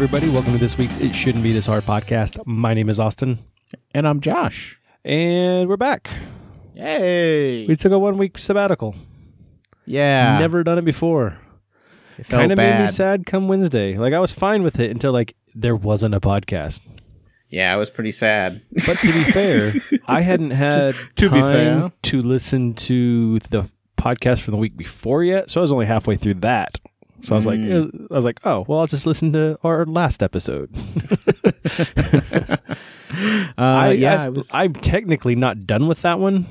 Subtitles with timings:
[0.00, 2.38] Everybody, welcome to this week's It Shouldn't Be This Hard podcast.
[2.46, 3.38] My name is Austin,
[3.92, 4.80] And I'm Josh.
[5.04, 6.08] and we're back.
[6.74, 7.66] Hey.
[7.66, 8.94] We took a one week sabbatical.
[9.84, 10.38] yeah.
[10.38, 11.36] Never done it before.
[12.16, 13.98] It Kind of made me sad come Wednesday.
[13.98, 16.80] Like, I was fine with it until, like, there wasn't a podcast.
[17.50, 18.62] Yeah, I was pretty sad.
[18.86, 19.74] But to be fair,
[20.06, 21.52] I hadn't had to be time
[21.90, 21.92] fair.
[22.04, 26.16] to listen to the podcast from the week before yet, so I was only halfway
[26.16, 26.79] through that.
[27.22, 28.06] So I was like, Mm.
[28.10, 30.70] I was like, oh, well, I'll just listen to our last episode.
[33.12, 34.50] Uh, I, yeah, I, I was.
[34.54, 36.46] I'm technically not done with that one.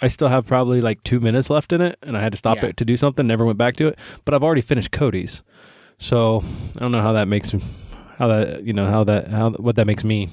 [0.00, 2.58] I still have probably like two minutes left in it, and I had to stop
[2.58, 2.66] Yeah.
[2.66, 3.26] it to do something.
[3.26, 5.42] Never went back to it, but I've already finished Cody's,
[5.98, 6.44] so
[6.76, 7.52] I don't know how that makes
[8.16, 10.28] how that you know how that how what that makes me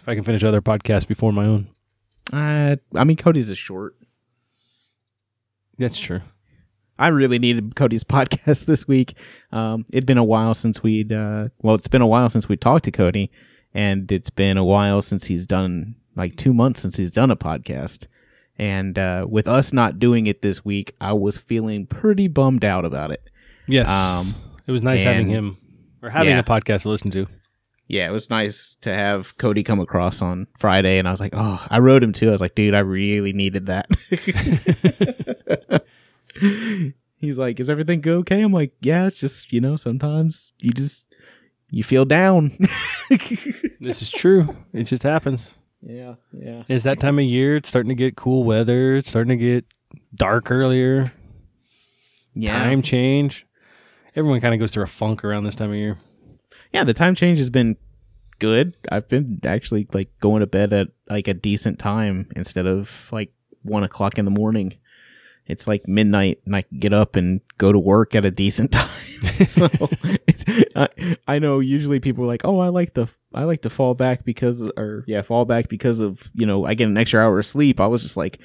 [0.00, 1.68] if I can finish other podcasts before my own.
[2.32, 3.94] uh, I mean, Cody's is short.
[5.78, 6.22] That's true.
[6.98, 9.14] I really needed Cody's podcast this week.
[9.52, 11.12] Um, it'd been a while since we'd.
[11.12, 13.30] Uh, well, it's been a while since we talked to Cody,
[13.72, 17.36] and it's been a while since he's done like two months since he's done a
[17.36, 18.06] podcast.
[18.60, 22.84] And uh, with us not doing it this week, I was feeling pretty bummed out
[22.84, 23.30] about it.
[23.68, 24.34] Yes, Um,
[24.66, 25.58] it was nice having him
[26.02, 26.40] or having yeah.
[26.40, 27.26] a podcast to listen to.
[27.86, 31.34] yeah, it was nice to have Cody come across on Friday, and I was like,
[31.36, 32.28] oh, I wrote him too.
[32.30, 33.88] I was like, dude, I really needed that.
[37.16, 38.42] He's like, is everything okay?
[38.42, 41.06] I'm like, yeah, it's just you know, sometimes you just
[41.70, 42.56] you feel down.
[43.80, 44.56] This is true.
[44.72, 45.50] It just happens.
[45.80, 47.56] yeah, yeah, It's that time of year.
[47.56, 48.96] It's starting to get cool weather.
[48.96, 49.64] It's starting to get
[50.14, 51.12] dark earlier.
[52.34, 52.58] yeah.
[52.58, 53.46] Time change.
[54.16, 55.96] Everyone kind of goes through a funk around this time of year.
[56.72, 57.76] Yeah, the time change has been
[58.40, 58.76] good.
[58.90, 63.32] I've been actually like going to bed at like a decent time instead of like
[63.62, 64.74] one o'clock in the morning.
[65.48, 68.72] It's like midnight, and I can get up and go to work at a decent
[68.72, 68.88] time.
[69.48, 69.68] so
[70.26, 70.44] it's,
[70.76, 70.88] I,
[71.26, 74.24] I know usually people are like, "Oh, I like the I like to fall back
[74.24, 77.46] because or yeah, fall back because of you know I get an extra hour of
[77.46, 78.38] sleep." I was just like,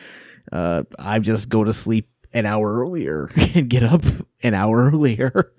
[0.52, 4.03] uh, I just go to sleep an hour earlier and get up
[4.42, 5.52] an hour earlier.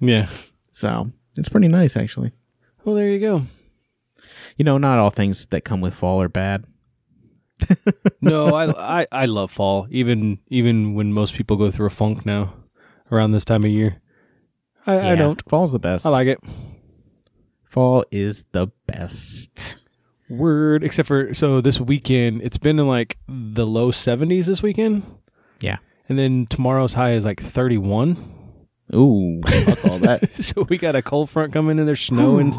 [0.00, 0.28] Yeah.
[0.72, 2.32] so it's pretty nice actually.
[2.84, 3.42] Well, there you go.
[4.56, 6.64] you know, not all things that come with fall are bad.
[8.22, 9.86] No, I, I I love fall.
[9.90, 12.52] Even even when most people go through a funk now,
[13.10, 14.00] around this time of year.
[14.86, 15.42] I, I don't.
[15.48, 16.04] Fall's the best.
[16.04, 16.38] I like it.
[17.64, 19.82] fall is the best.
[20.28, 20.84] Word.
[20.84, 25.02] Except for so this weekend, it's been in like the low seventies this weekend,
[25.60, 25.78] Yeah.
[26.08, 28.16] and then tomorrow's high is like thirty one.
[28.94, 30.30] Ooh, fuck all that.
[30.44, 31.86] so we got a cold front coming in.
[31.86, 32.58] There's snow and Ooh.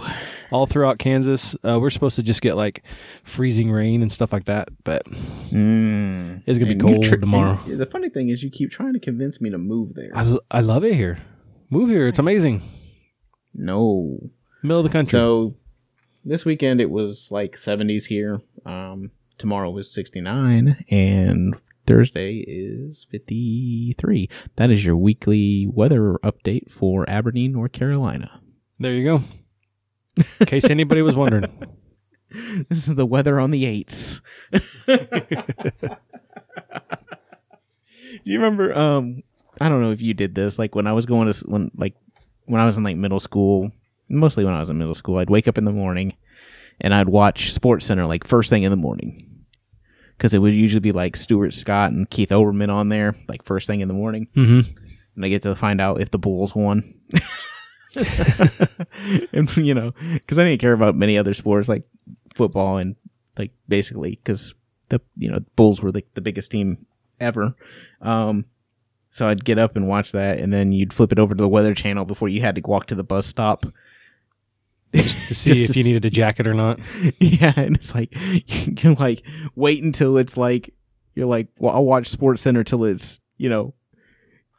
[0.52, 1.56] all throughout Kansas.
[1.64, 2.84] Uh, we're supposed to just get like
[3.24, 5.04] freezing rain and stuff like that, but
[5.52, 6.44] Mm.
[6.46, 7.60] It's gonna be And you cold tr- tomorrow.
[7.68, 10.10] The funny thing is, you keep trying to convince me to move there.
[10.16, 11.20] I, l- I love it here.
[11.70, 12.08] Move here.
[12.08, 12.62] It's amazing.
[13.54, 14.20] no.
[14.64, 15.12] Middle of the country.
[15.12, 15.56] So
[16.24, 18.42] this weekend it was like 70s here.
[18.66, 19.10] Um,
[19.40, 21.56] tomorrow was 69, and
[21.86, 24.30] Thursday is 53.
[24.56, 28.42] That is your weekly weather update for Aberdeen, North Carolina.
[28.80, 29.24] there you go.
[30.40, 31.46] In case anybody was wondering.
[32.70, 34.22] This is the weather on the eights.
[34.54, 34.60] Do
[38.24, 38.74] you remember?
[38.74, 39.24] Um,
[39.60, 40.58] I don't know if you did this.
[40.58, 41.96] Like when I was going to when like
[42.46, 43.72] when I was in like middle school,
[44.10, 46.16] mostly when I was in middle school, I'd wake up in the morning
[46.80, 49.30] and I'd watch Sports Center like first thing in the morning
[50.22, 53.66] because it would usually be like Stuart Scott and Keith Olbermann on there like first
[53.66, 54.70] thing in the morning, Mm-hmm.
[55.16, 56.94] and I get to find out if the Bulls won.
[59.34, 61.84] and you know, because I didn't care about many other sports like
[62.36, 62.96] football and
[63.38, 64.54] like basically because
[64.90, 66.86] the you know Bulls were like the biggest team
[67.20, 67.56] ever.
[68.02, 68.46] Um,
[69.10, 71.50] so I'd get up and watch that, and then you'd flip it over to the
[71.50, 73.66] Weather Channel before you had to walk to the bus stop.
[74.94, 76.80] To see Just if you needed a jacket or not.
[77.20, 78.14] yeah, and it's like
[78.84, 79.24] you're like
[79.56, 80.74] wait until it's like
[81.16, 83.74] you're like well I'll watch Sports Center till it's you know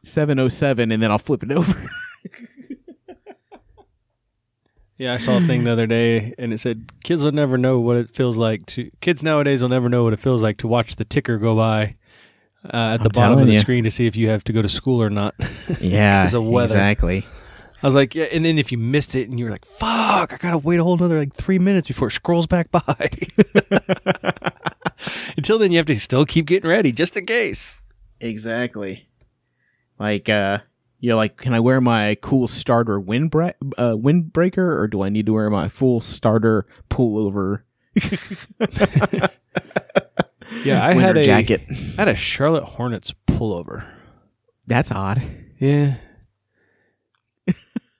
[0.03, 1.91] seven oh seven, and then I'll flip it over.
[4.99, 7.81] Yeah, I saw a thing the other day, and it said kids will never know
[7.81, 8.91] what it feels like to.
[9.01, 11.97] Kids nowadays will never know what it feels like to watch the ticker go by
[12.65, 13.61] uh, at the I'm bottom of the ya.
[13.61, 15.35] screen to see if you have to go to school or not.
[15.81, 16.75] yeah, of weather.
[16.75, 17.27] exactly.
[17.83, 20.33] I was like, yeah, and then if you missed it and you were like, fuck,
[20.33, 22.83] I gotta wait a whole another like three minutes before it scrolls back by.
[25.37, 27.83] Until then, you have to still keep getting ready just in case.
[28.21, 29.09] Exactly.
[29.99, 30.59] Like uh
[31.01, 35.27] you're like, can I wear my cool starter windbra- uh, windbreaker, or do I need
[35.27, 37.63] to wear my full starter pullover?
[40.65, 41.63] Yeah, I winter had a jacket.
[41.69, 43.85] I had a Charlotte Hornets pullover.
[44.67, 45.23] That's odd.
[45.59, 45.97] Yeah,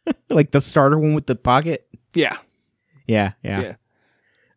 [0.31, 1.87] like the starter one with the pocket.
[2.15, 2.37] Yeah.
[3.07, 3.61] Yeah, yeah.
[3.63, 3.75] Yeah.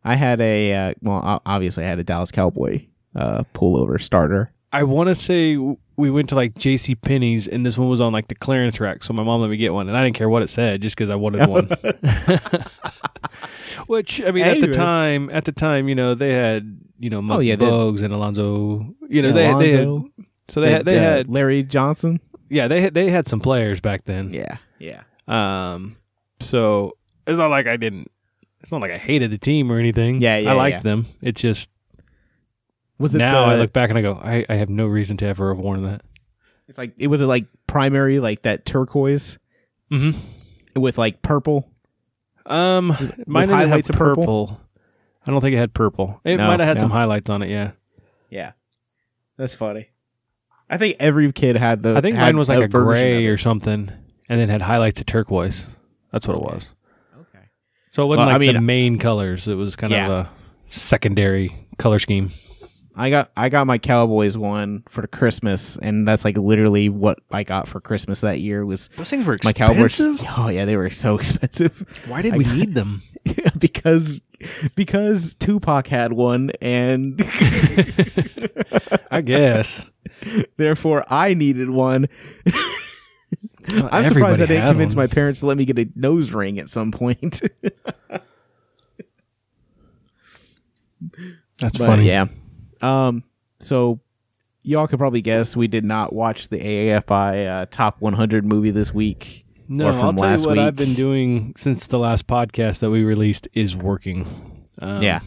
[0.04, 4.52] I had a uh, well, obviously I had a Dallas Cowboy uh, pullover starter.
[4.72, 5.56] I want to say
[5.96, 6.94] we went to like J.C.
[6.94, 9.02] Penney's, and this one was on like the clearance rack.
[9.02, 10.96] So my mom let me get one, and I didn't care what it said, just
[10.96, 11.68] because I wanted one.
[13.86, 14.74] Which I mean, at the man.
[14.74, 18.02] time, at the time, you know, they had you know Muggsy Oh, yeah, they- Bogues
[18.02, 18.94] and Alonzo.
[19.08, 20.02] You know, they they had
[20.48, 22.20] so they had they uh, had Larry Johnson.
[22.48, 24.32] yeah they had they had some players back then.
[24.32, 25.02] Yeah, yeah.
[25.28, 25.96] Um,
[26.40, 26.96] so
[27.26, 28.10] it's not like I didn't.
[28.60, 30.20] It's not like I hated the team or anything.
[30.20, 30.82] Yeah, yeah, I liked yeah.
[30.82, 31.06] them.
[31.22, 31.70] It's just
[32.98, 35.16] Was it now the, I look back and I go, I, I have no reason
[35.18, 36.02] to ever have worn that.
[36.68, 39.38] It's like it was it like primary like that turquoise
[39.90, 40.80] Mm-hmm.
[40.80, 41.70] with like purple.
[42.44, 44.22] Um, with mine didn't have purple.
[44.48, 44.60] purple?
[45.26, 46.20] I don't think it had purple.
[46.24, 46.80] It No, might have had no.
[46.82, 47.50] some highlights on it.
[47.50, 47.72] Yeah,
[48.30, 48.52] Yeah,
[49.36, 49.90] that's funny.
[50.68, 51.96] I think every kid had the.
[51.96, 53.90] I think had mine was like a gray or something,
[54.28, 55.66] and then had highlights of turquoise.
[56.12, 56.70] That's what it was.
[57.20, 57.44] Okay.
[57.92, 59.46] So it wasn't Well, I like the mean- main colors.
[59.48, 60.06] It was kind Yeah.
[60.06, 60.30] of a
[60.70, 62.30] secondary color scheme.
[62.98, 67.42] I got I got my Cowboys one for Christmas, and that's like literally what I
[67.42, 70.00] got for Christmas that year was Those things were my Cowboys.
[70.38, 73.02] Oh yeah, they were so expensive Why did I we got- need them?
[73.58, 74.22] because
[74.76, 77.20] because Tupac had one, and
[79.10, 79.90] I guess.
[80.56, 82.08] therefore I needed one.
[83.70, 85.02] Well, I'm surprised I didn't convince one.
[85.02, 87.40] my parents to let me get a nose ring at some point.
[91.58, 92.06] That's But, funny.
[92.06, 92.26] Yeah.
[92.82, 93.24] Um.
[93.60, 94.00] So
[94.62, 98.92] y'all could probably guess we did not watch the AAFI uh, top 100 movie this
[98.92, 99.44] week.
[99.68, 100.66] No, or from I'll tell last you what week.
[100.66, 104.26] I've been doing since the last podcast that we released is working.
[104.80, 105.20] Um, Yeah.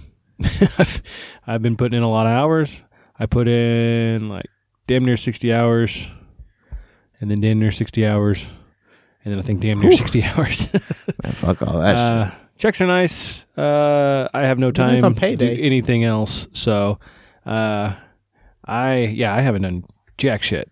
[0.78, 1.02] I've,
[1.48, 2.84] I've been putting in a lot of hours.
[3.18, 4.46] I put in like
[4.88, 6.08] damn near 60 hours
[7.22, 8.48] and then damn near 60 hours
[9.26, 9.98] and then I think damn near Whew.
[9.98, 10.72] 60 hours.
[11.24, 13.46] Man, fuck all that uh, checks are nice.
[13.58, 15.56] Uh, I have no time on to payday.
[15.58, 16.48] do anything else.
[16.54, 17.00] So,
[17.46, 17.94] uh,
[18.66, 19.84] I, yeah, I haven't done
[20.18, 20.70] jack shit.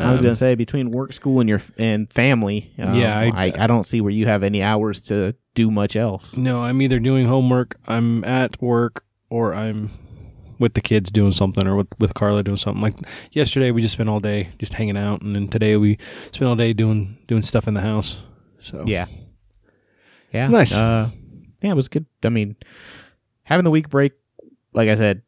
[0.00, 2.72] I was Um, gonna say between work, school, and your and family.
[2.78, 5.96] Um, Yeah, I- I, I don't see where you have any hours to do much
[5.96, 6.36] else.
[6.36, 9.90] No, I'm either doing homework, I'm at work, or I'm
[10.58, 12.82] with the kids doing something, or with, with Carla doing something.
[12.82, 12.94] Like
[13.32, 15.98] yesterday, we just spent all day just hanging out, and then today we
[16.32, 18.22] spent all day doing doing stuff in the house.
[18.60, 19.06] So Yeah,
[20.32, 20.74] yeah, It's nice.
[20.74, 21.10] Uh,
[21.62, 22.06] yeah, it was good.
[22.24, 22.56] I mean,
[23.42, 24.12] having the week break,
[24.72, 25.22] like I said,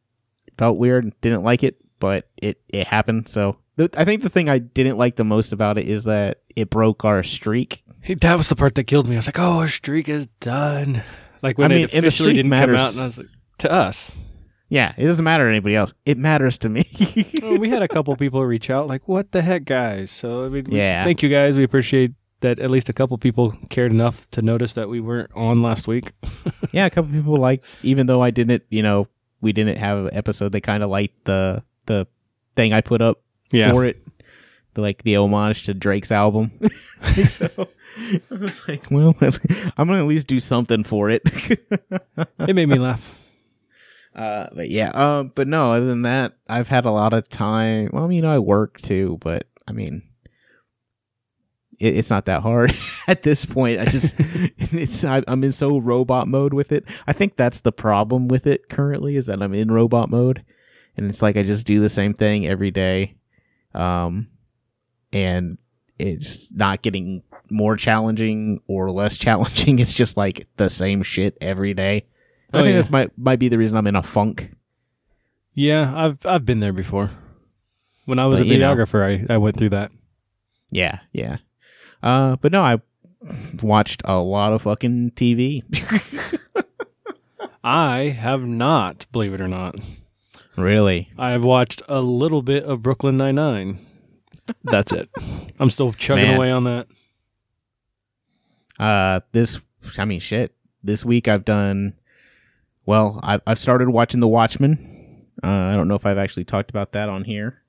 [0.59, 1.13] felt weird.
[1.21, 3.29] Didn't like it, but it it happened.
[3.29, 3.57] So
[3.97, 7.05] I think the thing I didn't like the most about it is that it broke
[7.05, 7.83] our streak.
[8.01, 9.17] Hey, that was the part that killed me.
[9.17, 11.03] I was like, "Oh, our streak is done."
[11.43, 12.79] Like when I mean, it officially didn't matters.
[12.79, 13.29] come out, and I was like,
[13.59, 14.17] "To us."
[14.71, 15.93] Yeah, it doesn't matter to anybody else.
[16.07, 16.85] It matters to me.
[17.43, 20.49] Well, we had a couple people reach out, like, "What the heck, guys?" So I
[20.49, 21.03] mean, Yeah.
[21.05, 21.57] thank you guys.
[21.57, 22.61] We appreciate that.
[22.61, 26.13] At least a couple people cared enough to notice that we weren't on last week.
[26.73, 29.09] yeah, a couple people like, even though I didn't, you know,
[29.41, 30.53] we didn't have an episode.
[30.53, 32.07] They kind of liked the the
[32.55, 33.21] thing I put up
[33.53, 34.05] Yeah, for it,
[34.75, 36.53] the, like the homage to Drake's album.
[37.29, 37.49] so
[38.31, 39.17] I was like, well,
[39.77, 41.23] I'm gonna at least do something for it.
[41.25, 43.17] it made me laugh.
[44.15, 47.91] Uh, but yeah, um, but no, other than that, I've had a lot of time.
[47.93, 50.03] Well, you know, I work too, but I mean.
[51.79, 52.77] It, it's not that hard
[53.07, 53.81] at this point.
[53.81, 56.85] I just, it's I, I'm in so robot mode with it.
[57.07, 60.45] I think that's the problem with it currently is that I'm in robot mode,
[60.97, 63.17] and it's like I just do the same thing every day,
[63.75, 64.29] um,
[65.11, 65.57] and
[65.99, 69.79] it's not getting more challenging or less challenging.
[69.79, 72.07] It's just like the same shit every day.
[72.53, 72.77] I Oh, think yeah.
[72.77, 74.51] that's might might be the reason I'm in a funk.
[75.55, 77.11] Yeah, I've I've been there before.
[78.07, 78.75] When I was But, a you know.
[78.75, 79.93] videographer, I, I went through that.
[80.71, 81.37] Yeah, yeah.
[82.03, 82.81] Uh, but no, I
[83.63, 85.63] watched a lot of fucking TV.
[87.63, 89.77] I have not, believe it or not.
[90.57, 91.11] really?
[91.19, 93.79] I have watched a little bit of Brooklyn Nine Nine.
[94.65, 95.09] That's it.
[95.61, 96.37] I'm still chugging Man.
[96.37, 96.87] away on that.
[98.79, 99.61] Uh, this,
[99.99, 100.55] I mean, shit.
[100.83, 101.95] This week I've done.
[102.91, 105.29] Well, I've I've started watching The Watchmen.
[105.45, 107.63] Uh, I don't know if I've actually talked about that on here.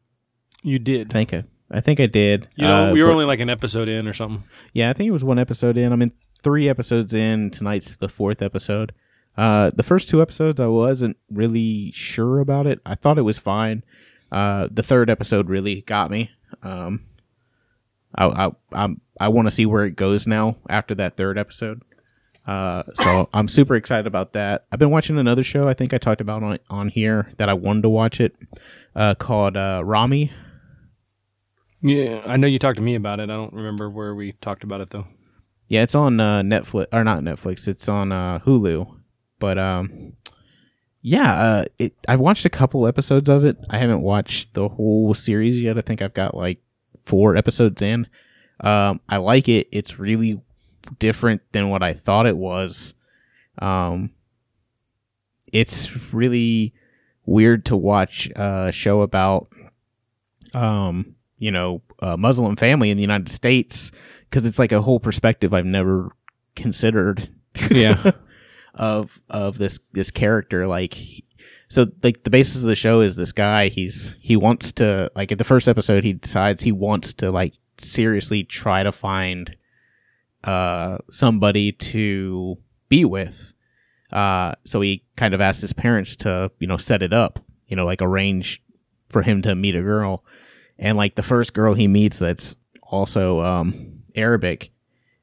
[0.64, 1.12] You did.
[1.12, 2.48] I think I, I think I did.
[2.56, 4.44] You know, Uh, we were but- only like an episode in or something.
[4.74, 5.94] Yeah, I think it was one episode in.
[5.94, 6.12] I'm in
[6.42, 7.52] three episodes in.
[7.52, 8.94] Tonight's the fourth episode.
[9.38, 12.82] Uh, the first two episodes, I wasn't really sure about it.
[12.84, 13.84] I thought it was fine.
[14.32, 16.32] Uh, the third episode really got me.
[16.64, 17.02] Um,
[18.16, 21.84] I I I'm, I want to see where it goes now after that third episode.
[22.46, 24.66] Uh, so I'm super excited about that.
[24.72, 25.68] I've been watching another show.
[25.68, 28.36] I think I talked about on on here that I wanted to watch it.
[28.96, 30.32] Uh, called uh, Ramy.
[31.82, 33.24] Yeah, I know you talked to me about it.
[33.24, 35.08] I don't remember where we talked about it though.
[35.68, 37.68] Yeah, it's on uh, Netflix or not Netflix.
[37.68, 39.00] It's on uh, Hulu.
[39.40, 40.14] But um,
[41.02, 41.94] yeah, uh, it.
[42.08, 43.58] I watched a couple episodes of it.
[43.70, 45.78] I haven't watched the whole series yet.
[45.78, 46.60] I think I've got like
[47.06, 48.08] four episodes in.
[48.60, 49.68] Um, I like it.
[49.72, 50.42] It's really
[51.00, 52.94] different than what I thought it was.
[53.60, 54.12] Um,
[55.52, 56.74] it's really
[57.26, 59.50] weird to watch a show about,
[60.54, 63.92] um, you know, a Muslim family in the United States
[64.30, 66.16] because it's like a whole perspective I've never
[66.56, 67.30] considered.
[67.70, 68.12] Yeah.
[68.76, 70.98] of of this this character like
[71.68, 75.32] so like the basis of the show is this guy he's he wants to like
[75.32, 79.56] at the first episode he decides he wants to like seriously try to find
[80.44, 82.58] uh somebody to
[82.90, 83.54] be with
[84.12, 87.76] uh so he kind of asks his parents to you know set it up you
[87.76, 88.62] know like arrange
[89.10, 90.26] for him to meet a girl
[90.80, 94.72] and like the first girl he meets that's also um arabic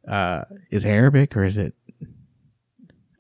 [0.07, 1.75] uh is arabic or is it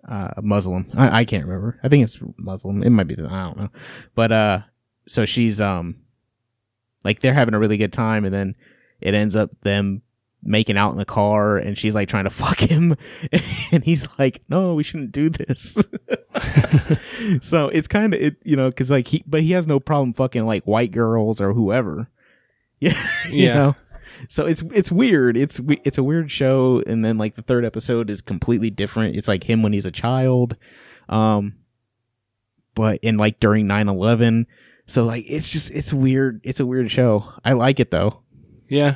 [0.08, 0.90] uh, Muslim.
[0.96, 1.78] I, I can't remember.
[1.82, 2.82] I think it's Muslim.
[2.82, 3.14] It might be.
[3.14, 3.68] I don't know.
[4.14, 4.60] But uh,
[5.06, 5.96] so she's um,
[7.04, 8.56] like they're having a really good time, and then
[9.00, 10.02] it ends up them
[10.42, 12.96] making out in the car, and she's like trying to fuck him,
[13.72, 15.76] and he's like, "No, we shouldn't do this."
[17.40, 20.12] so it's kind of it, you know, because like he, but he has no problem
[20.12, 22.08] fucking like white girls or whoever.
[22.80, 22.92] Yeah,
[23.28, 23.54] you Yeah.
[23.54, 23.76] know.
[24.28, 25.36] So it's it's weird.
[25.36, 29.16] It's it's a weird show, and then like the third episode is completely different.
[29.16, 30.56] It's like him when he's a child,
[31.08, 31.54] um,
[32.76, 34.46] but in like during 9-11.
[34.86, 36.40] So like it's just it's weird.
[36.44, 37.24] It's a weird show.
[37.44, 38.20] I like it though.
[38.70, 38.94] Yeah.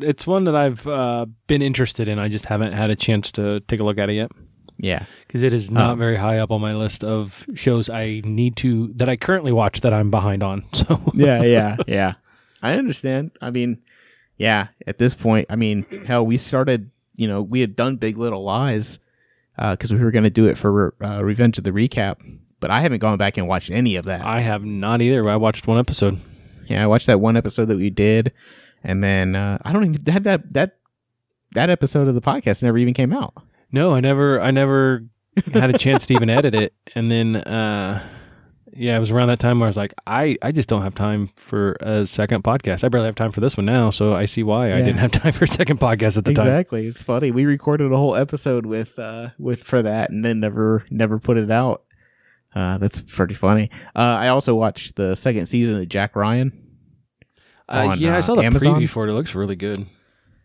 [0.00, 2.18] It's one that I've uh, been interested in.
[2.18, 4.32] I just haven't had a chance to take a look at it yet
[4.78, 8.20] Yeah, because it is not Um, very high up on my list of shows I
[8.24, 10.64] need to that I currently watch that I'm behind on.
[10.74, 12.14] So yeah, yeah, yeah.
[12.62, 13.30] I understand.
[13.40, 13.78] I mean,
[14.36, 14.68] yeah.
[14.86, 16.90] At this point, I mean, hell, we started.
[17.16, 18.98] You know, we had done Big Little Lies
[19.58, 22.16] because we were going to do it for uh, Revenge of the Recap,
[22.60, 24.24] but I haven't gone back and watched any of that.
[24.24, 25.28] I have not either.
[25.28, 26.18] I watched one episode.
[26.66, 28.32] Yeah, I watched that one episode that we did,
[28.82, 30.76] and then uh, I don't even that that that
[31.52, 33.34] that episode of the podcast never even came out.
[33.72, 35.04] No, I never I never
[35.52, 36.74] had a chance to even edit it.
[36.94, 38.02] And then uh
[38.72, 40.94] yeah, it was around that time where I was like, I, I just don't have
[40.94, 42.84] time for a second podcast.
[42.84, 45.10] I barely have time for this one now, so I see why I didn't have
[45.10, 46.46] time for a second podcast at the time.
[46.46, 47.30] exactly, it's funny.
[47.30, 51.36] We recorded a whole episode with uh with for that, and then never never put
[51.36, 51.82] it out.
[52.54, 53.70] Uh, that's pretty funny.
[53.94, 56.59] Uh, I also watched the second season of Jack Ryan.
[57.70, 58.80] Uh, on, yeah, I uh, saw the Amazon?
[58.80, 59.10] preview for it.
[59.10, 59.86] It looks really good.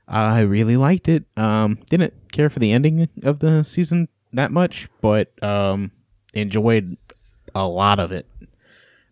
[0.07, 1.25] I really liked it.
[1.35, 5.91] Um, didn't care for the ending of the season that much, but um,
[6.33, 6.97] enjoyed
[7.55, 8.27] a lot of it.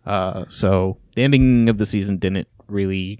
[0.05, 3.19] Uh, so the ending of the season didn't really.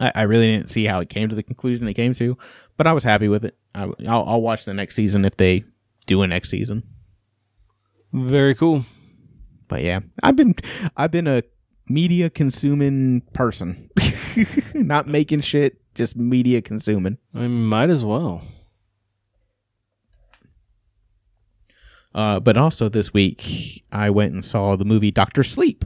[0.00, 2.38] I, I really didn't see how it came to the conclusion it came to,
[2.76, 3.56] but I was happy with it.
[3.74, 5.64] I, I'll, I'll watch the next season if they
[6.06, 6.82] do a next season.
[8.12, 8.84] Very cool.
[9.68, 10.54] But yeah, I've been
[10.96, 11.42] I've been a
[11.88, 13.90] media consuming person,
[14.74, 17.18] not making shit, just media consuming.
[17.34, 18.42] I might as well.
[22.14, 25.84] Uh, but also this week, I went and saw the movie Doctor Sleep.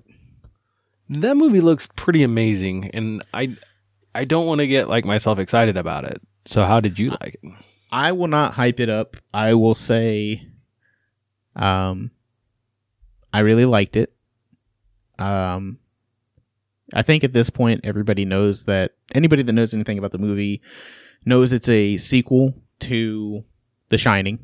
[1.08, 3.56] That movie looks pretty amazing, and I
[4.14, 6.22] I don't want to get like myself excited about it.
[6.44, 7.52] So how did you like it?
[7.90, 9.16] I will not hype it up.
[9.34, 10.46] I will say,
[11.56, 12.12] um,
[13.32, 14.12] I really liked it.
[15.18, 15.79] Um,
[16.92, 20.60] I think at this point, everybody knows that anybody that knows anything about the movie
[21.24, 23.44] knows it's a sequel to
[23.88, 24.38] The Shining.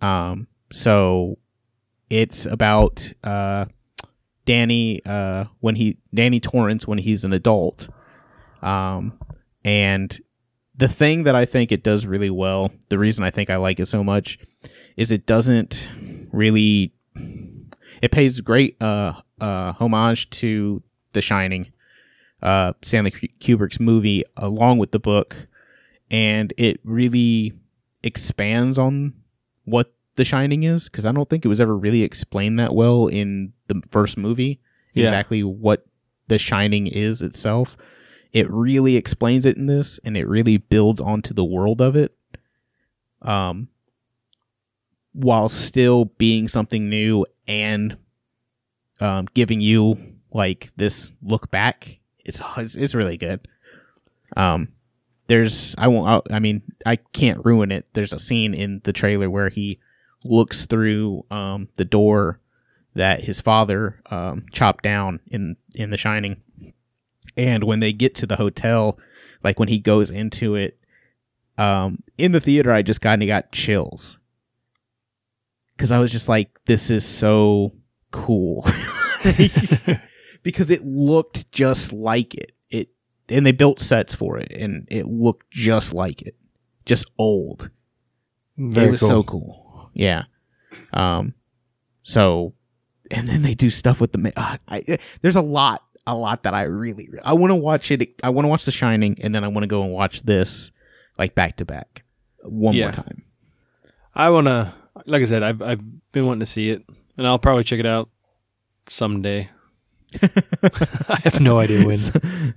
[0.00, 1.38] Um, so
[2.08, 3.66] it's about uh,
[4.46, 7.88] Danny uh, when he Danny Torrance when he's an adult.
[8.62, 9.18] Um,
[9.64, 10.18] and
[10.76, 13.78] the thing that I think it does really well, the reason I think I like
[13.78, 14.38] it so much,
[14.96, 15.86] is it doesn't
[16.32, 16.94] really.
[18.02, 21.72] It pays great uh, uh, homage to The Shining,
[22.42, 25.48] uh, Stanley Kubrick's movie, along with the book,
[26.10, 27.52] and it really
[28.02, 29.12] expands on
[29.64, 33.06] what The Shining is because I don't think it was ever really explained that well
[33.06, 34.60] in the first movie
[34.94, 35.04] Yeah.
[35.04, 35.84] exactly what
[36.28, 37.76] The Shining is itself.
[38.32, 42.16] It really explains it in this, and it really builds onto the world of it,
[43.22, 43.68] um,
[45.12, 47.96] while still being something new and
[49.00, 49.98] um, giving you
[50.32, 51.98] like this look back.
[52.24, 52.40] It's
[52.76, 53.46] it's, really good.
[54.36, 54.68] Um,
[55.26, 57.86] there's I won't I, I mean I can't ruin it.
[57.92, 59.80] There's a scene in the trailer where he
[60.22, 62.40] looks through um the door
[62.94, 66.42] that his father um chopped down in in The Shining.
[67.36, 68.98] And when they get to the hotel,
[69.42, 70.78] like when he goes into it,
[71.56, 74.18] um, in the theater, I just kind of got chills
[75.80, 77.72] because I was just like, this is so
[78.10, 78.66] cool.
[80.42, 82.52] because it looked just like it.
[82.68, 82.90] It
[83.30, 86.36] and they built sets for it, and it looked just like it,
[86.84, 87.70] just old.
[88.58, 89.08] Very it was cool.
[89.08, 89.90] so cool.
[89.94, 90.24] Yeah.
[90.92, 91.32] Um.
[92.02, 92.52] So,
[93.10, 94.32] and then they do stuff with the.
[94.36, 97.08] Uh, I, there's a lot, a lot that I really.
[97.24, 98.06] I want to watch it.
[98.22, 100.72] I want to watch The Shining, and then I want to go and watch this,
[101.16, 102.04] like back to back,
[102.42, 102.84] one Yeah.
[102.84, 103.22] more time.
[104.14, 104.74] I wanna,
[105.10, 106.84] like I said, I've I've been wanting to see it,
[107.16, 108.08] and I'll probably check it out
[108.88, 109.48] someday.
[110.22, 111.96] I have no idea when.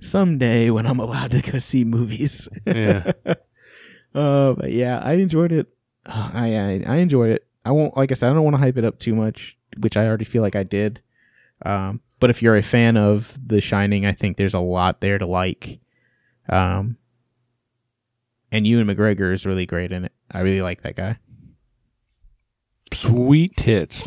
[0.00, 2.48] Someday when I'm allowed to go see movies.
[2.66, 3.12] Yeah,
[4.14, 5.66] Uh, but yeah, I enjoyed it.
[6.06, 7.46] Uh, I, I I enjoyed it.
[7.64, 8.30] I won't like I said.
[8.30, 10.62] I don't want to hype it up too much, which I already feel like I
[10.62, 11.00] did.
[11.64, 15.18] Um, but if you're a fan of The Shining, I think there's a lot there
[15.18, 15.80] to like.
[16.48, 16.96] Um,
[18.52, 20.12] and Ewan McGregor is really great in it.
[20.30, 21.18] I really like that guy.
[22.92, 24.06] Sweet tits.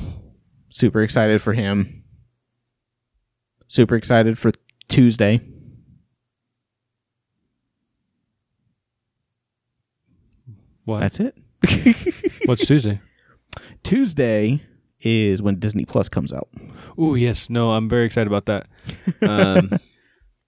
[0.70, 2.04] Super excited for him.
[3.68, 4.52] Super excited for
[4.88, 5.42] Tuesday.
[10.86, 11.00] What?
[11.02, 11.38] That's it.
[12.46, 13.02] What's Tuesday?
[13.84, 14.62] Tuesday
[15.02, 16.48] is when Disney Plus comes out.
[16.98, 18.68] Oh yes, no, I'm very excited about that.
[19.22, 19.72] Um,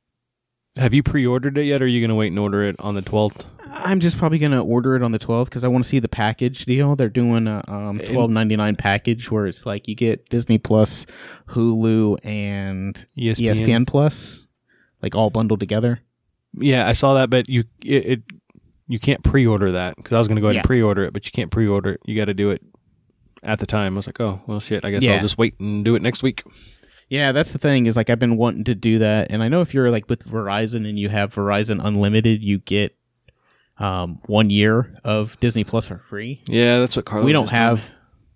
[0.78, 3.02] have you pre-ordered it yet, or are you gonna wait and order it on the
[3.02, 3.46] 12th?
[3.72, 6.10] I'm just probably gonna order it on the 12th because I want to see the
[6.10, 6.96] package deal.
[6.96, 11.06] They're doing a um, And- 12.99 package where it's like you get Disney Plus,
[11.50, 13.56] Hulu, and ESPN.
[13.56, 14.48] ESPN Plus,
[15.02, 16.02] like all bundled together.
[16.58, 18.22] Yeah, I saw that, but you it, it
[18.88, 20.60] you can't pre-order that because I was gonna go ahead Yeah.
[20.62, 22.02] and pre-order it, but you can't pre-order it.
[22.06, 22.62] You got to do it
[23.44, 23.94] at the time.
[23.94, 24.84] I was like, oh well, shit.
[24.84, 25.14] I guess Yeah.
[25.16, 26.44] I'll just wait and do it next week.
[27.08, 29.62] Yeah, that's the thing is like I've been wanting to do that, and I know
[29.62, 32.96] if you're like with Verizon and you have Verizon Unlimited, you get
[33.80, 36.42] um, one year of Disney Plus for free.
[36.48, 37.26] Yeah, that's what Carlos.
[37.26, 37.80] we don't just told me.
[37.82, 37.92] have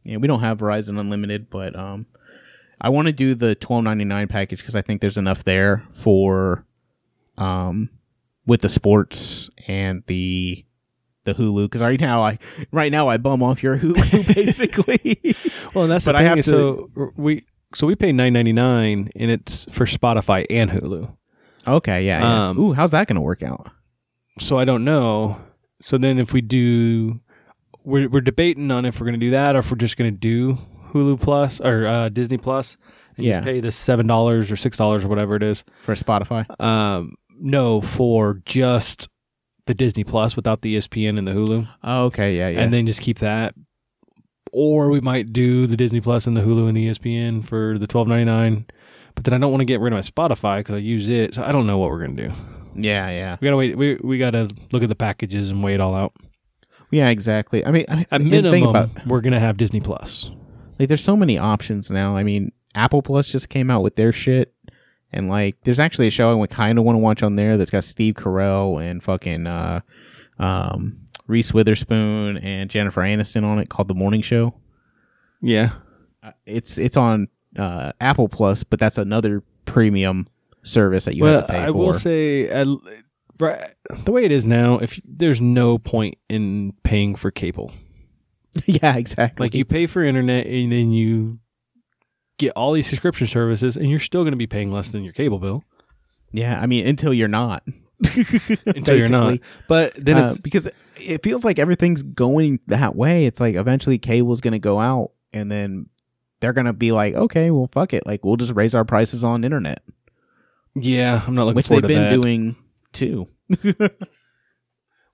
[0.05, 2.05] yeah we don't have verizon unlimited but um
[2.81, 6.65] i want to do the 12.99 package because i think there's enough there for
[7.37, 7.89] um
[8.45, 10.65] with the sports and the
[11.23, 12.37] the hulu because right now i
[12.73, 15.17] right now i bum off your hulu basically
[15.73, 16.51] Well, and that's but the I have is, to-
[16.97, 21.15] so we so we pay nine ninety nine, and it's for Spotify and Hulu.
[21.65, 22.49] okay yeah, yeah.
[22.49, 23.71] Um, ooh how's that gonna work out
[24.39, 25.39] So I don't know.
[25.81, 27.19] So then, if we do,
[27.83, 30.11] we're we're debating on if we're going to do that or if we're just going
[30.13, 30.57] to do
[30.91, 32.77] Hulu Plus or uh, Disney Plus
[33.17, 33.33] and Yeah.
[33.39, 35.63] just pay the seven dollars or six dollars or whatever it is.
[35.83, 39.07] for spotify Um, no, for just
[39.65, 42.85] the Disney Plus without the ESPN and the Hulu, oh, okay yeah yeah and then
[42.85, 43.53] just keep that.
[44.51, 47.87] Or we might do the Disney Plus and the Hulu and the ESPN for the
[47.87, 48.65] twelve ninety nine.
[49.15, 51.33] But then I don't want to get rid of my Spotify because I use it,
[51.35, 52.31] so I don't know what we're gonna do.
[52.75, 53.77] Yeah yeah We gotta wait.
[53.77, 56.13] We we gotta look at the packages and weigh it all out.
[56.91, 60.31] yeah exactly i mean I, At minimum, think about we're gonna have Disney Plus.
[60.79, 62.15] like there's so many options now.
[62.17, 64.53] I mean, Apple Plus just came out with their shit,
[65.11, 67.69] and like there's actually a show I kind of want to watch on there that's
[67.71, 69.81] got Steve Carell and fucking uh,
[70.39, 74.55] um, Reese Witherspoon and Jennifer Aniston on it called The Morning Show.
[75.41, 75.71] Yeah,
[76.23, 80.27] Uh, It's it's on uh, Apple Plus, but that's another premium
[80.63, 81.73] service that you well, have to pay I for.
[81.73, 82.47] will say,
[83.39, 83.73] right,
[84.05, 87.71] the way it is now, if there's no point in paying for cable,
[88.65, 89.45] yeah, exactly.
[89.45, 91.39] like you pay for internet and then you
[92.37, 95.39] get all these subscription services, and you're still gonna be paying less than your cable
[95.39, 95.63] bill
[96.33, 97.63] yeah, I mean until you're not.
[98.65, 99.39] until you're not.
[99.69, 100.67] But then Uh, it's because
[100.99, 103.25] it feels like everything's going that way.
[103.25, 105.87] It's like eventually cable's going to go out, and then
[106.41, 109.23] they're going to be like, okay, well, fuck it, like we'll just raise our prices
[109.23, 109.83] on internet,
[110.75, 112.11] yeah, I'm not looking which they've been that.
[112.11, 112.55] doing
[112.91, 113.27] too.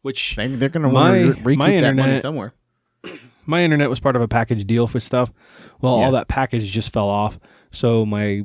[0.01, 2.53] Which They- They're going to My- recoup my that money internet- somewhere.
[3.45, 5.29] my internet was part of a package deal for stuff.
[5.81, 6.05] Well, Yeah.
[6.05, 7.39] all that package just fell off,
[7.71, 8.43] so my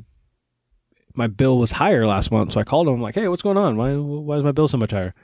[1.16, 2.52] my bill was higher last month.
[2.52, 3.76] So I called them like, "Hey, what's going on?
[3.76, 5.14] Why why is my bill so much higher?"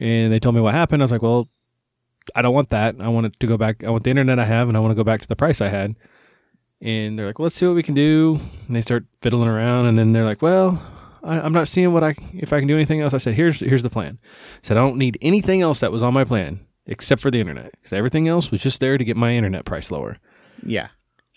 [0.00, 1.02] And they told me what happened.
[1.02, 1.48] I was like, "Well,
[2.34, 2.96] I don't want that.
[3.00, 3.84] I want it to go back.
[3.84, 5.60] I want the internet I have, and I want to go back to the price
[5.60, 5.94] I had."
[6.80, 9.86] And they're like, well, "Let's see what we can do." And they start fiddling around,
[9.86, 10.80] and then they're like, "Well."
[11.22, 13.14] I, I'm not seeing what I if I can do anything else.
[13.14, 16.02] I said, "Here's here's the plan." I said, "I don't need anything else that was
[16.02, 19.16] on my plan except for the internet because everything else was just there to get
[19.16, 20.16] my internet price lower.
[20.64, 20.88] Yeah,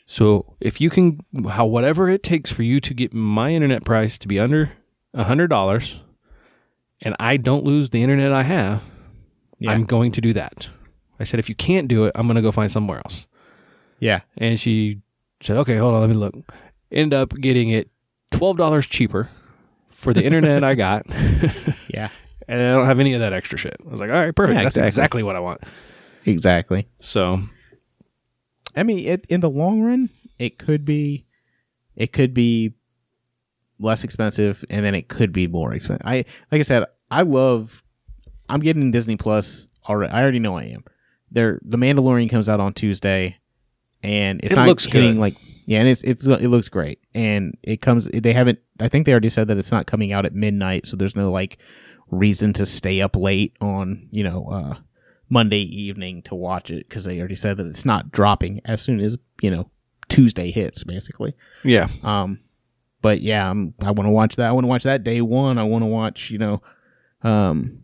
[0.06, 1.20] So if you can,
[1.50, 4.72] how whatever it takes for you to get my internet price to be under
[5.14, 6.02] a hundred dollars,
[7.02, 8.84] and I don't lose the internet I have,
[9.60, 10.68] yeah, I'm going to do that.
[11.20, 13.28] I said, if you can't do it, I'm going to go find somewhere else.
[14.00, 14.22] yeah.
[14.38, 15.02] And she
[15.42, 16.36] said, okay, hold on, let me look.
[16.92, 17.90] End up getting it
[18.32, 19.30] twelve dollars cheaper
[20.04, 21.06] for the internet I got.
[21.90, 22.10] Yeah.
[22.48, 23.76] and I don't have any of that extra shit.
[23.86, 24.56] I was like, all right, perfect.
[24.58, 24.88] Yeah, That's exactly.
[24.88, 25.62] exactly what I want.
[26.26, 26.88] Exactly.
[27.02, 27.40] So
[28.76, 31.26] I mean, it, in the long run, it could be,
[31.96, 32.74] it could be
[33.80, 36.06] less expensive, and then it could be more expensive.
[36.06, 37.84] I like I said, I love.
[38.50, 40.12] I'm getting Disney Plus already.
[40.12, 40.84] I already know I am.
[41.32, 43.38] There, the Mandalorian comes out on Tuesday,
[44.02, 45.20] and it's It not looks hitting good.
[45.20, 48.06] like yeah, and it's it's it looks great, and it comes.
[48.14, 48.60] They haven't.
[48.80, 51.30] I think they already said that it's not coming out at midnight, so there's no
[51.30, 51.58] like
[52.10, 54.76] reason to stay up late on you know uh
[55.30, 59.00] Monday evening to watch it because they already said that it's not dropping as soon
[59.00, 59.70] as you know
[60.10, 61.34] Tuesday hits, basically.
[61.64, 62.40] yeah, Um,
[63.02, 64.48] but yeah, I'm, I want to watch that.
[64.48, 65.58] I want to watch that day one.
[65.58, 66.62] I want to watch you know,
[67.24, 67.80] um,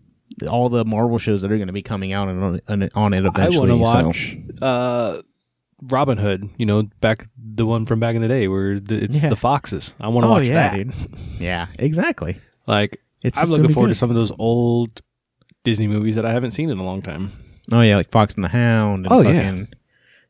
[0.50, 3.24] all the Marvel shows that are going to be coming out on on, on it
[3.26, 3.72] I eventually.
[3.82, 5.22] want to so- watch uh,
[5.82, 6.50] Robin Hood.
[6.58, 9.30] You know, back the one from back in the day where the, it's Yeah.
[9.30, 9.94] the foxes.
[10.00, 10.76] I want to oh watch yeah, that.
[10.76, 10.94] dude.
[11.40, 12.38] Yeah, exactly.
[12.68, 15.02] Like It's I'm looking forward to some of those old
[15.64, 17.32] Disney movies that I haven't seen in a long time.
[17.72, 19.06] Oh yeah, like Fox and the Hound.
[19.06, 19.64] And Oh, yeah.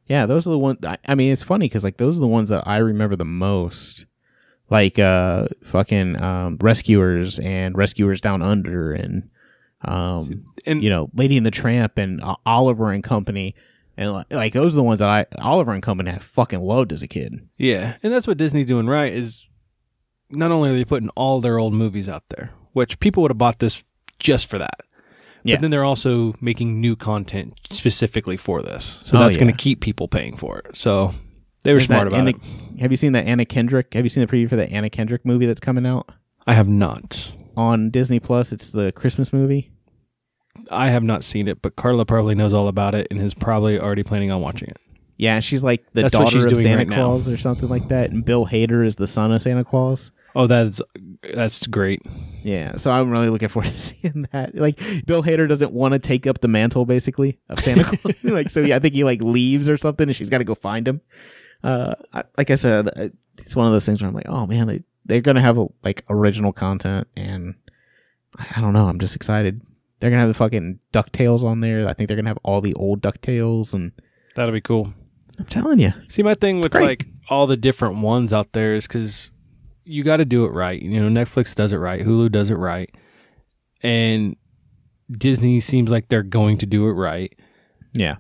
[0.07, 0.25] yeah.
[0.25, 0.79] Those are the ones.
[0.85, 3.25] I, I mean, it's funny because like those are the ones that I remember the
[3.25, 4.05] most.
[4.69, 9.29] Like uh, fucking um, Rescuers and Rescuers Down Under and
[9.81, 13.55] um, And you know, Lady and the Tramp and uh, Oliver and Company.
[13.99, 16.93] And like, like those are the ones that I Oliver and Company I fucking loved
[16.93, 17.47] as a kid.
[17.57, 19.45] Yeah, and that's what Disney's doing right is
[20.29, 23.37] not only are they putting all their old movies out there, which people would have
[23.37, 23.83] bought this
[24.17, 24.79] just for that.
[25.43, 25.55] Yeah.
[25.55, 29.01] But then they're also making new content specifically for this.
[29.05, 30.75] So Oh, that's going to keep people paying for it.
[30.77, 31.11] So
[31.63, 32.79] they were There's smart about Anna- it.
[32.81, 33.93] Have you seen that Anna Kendrick?
[33.95, 36.09] Have you seen the preview for the Anna Kendrick movie that's coming out
[36.47, 37.31] I have not.
[37.57, 38.53] on Disney Plus?
[38.53, 39.71] It's the Christmas movie.
[40.71, 43.79] I have not seen it, but Carla probably knows all about it and is probably
[43.79, 44.77] already planning on watching it.
[45.17, 46.95] Yeah, she's like the That's what daughter she's of doing Santa right now.
[46.95, 50.11] Claus or something like that, and Bill Hader is the son of Santa Claus.
[50.35, 50.81] Oh, that's
[51.33, 52.01] that's great.
[52.43, 54.55] Yeah, so I'm really looking forward to seeing that.
[54.55, 58.15] Like Bill Hader doesn't want to take up the mantle, basically, of Santa Claus.
[58.23, 60.55] like, so yeah, I think he like leaves or something, and she's got to go
[60.55, 61.01] find him.
[61.63, 64.45] Uh, I, like I said, I- it's one of those things where I'm like, oh
[64.47, 67.55] man, they they're gonna have a, like original content, and
[68.37, 69.61] I, I don't know, I'm just excited.
[69.99, 71.87] They're gonna have the fucking Ducktales on there.
[71.87, 73.91] I think they're gonna have all the old Ducktales, and
[74.35, 74.93] That'll be cool.
[75.37, 76.85] I'm telling you, See, my thing with great.
[76.85, 79.31] like all the different ones out there is because
[79.85, 80.81] you got to do it right.
[80.81, 82.93] You know, Netflix does it right, Hulu does it right,
[83.81, 84.35] and
[85.11, 87.37] Disney seems like they're going to do it right.
[87.93, 88.17] yeah.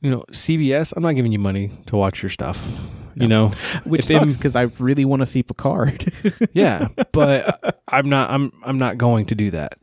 [0.00, 2.70] You know, CBS, I'm not giving you money to watch your stuff.
[3.16, 3.48] You know,
[3.82, 6.12] Which sucks because I really want to see Picard.
[6.52, 8.30] yeah, but I'm not.
[8.30, 9.78] I'm I'm not going to do that.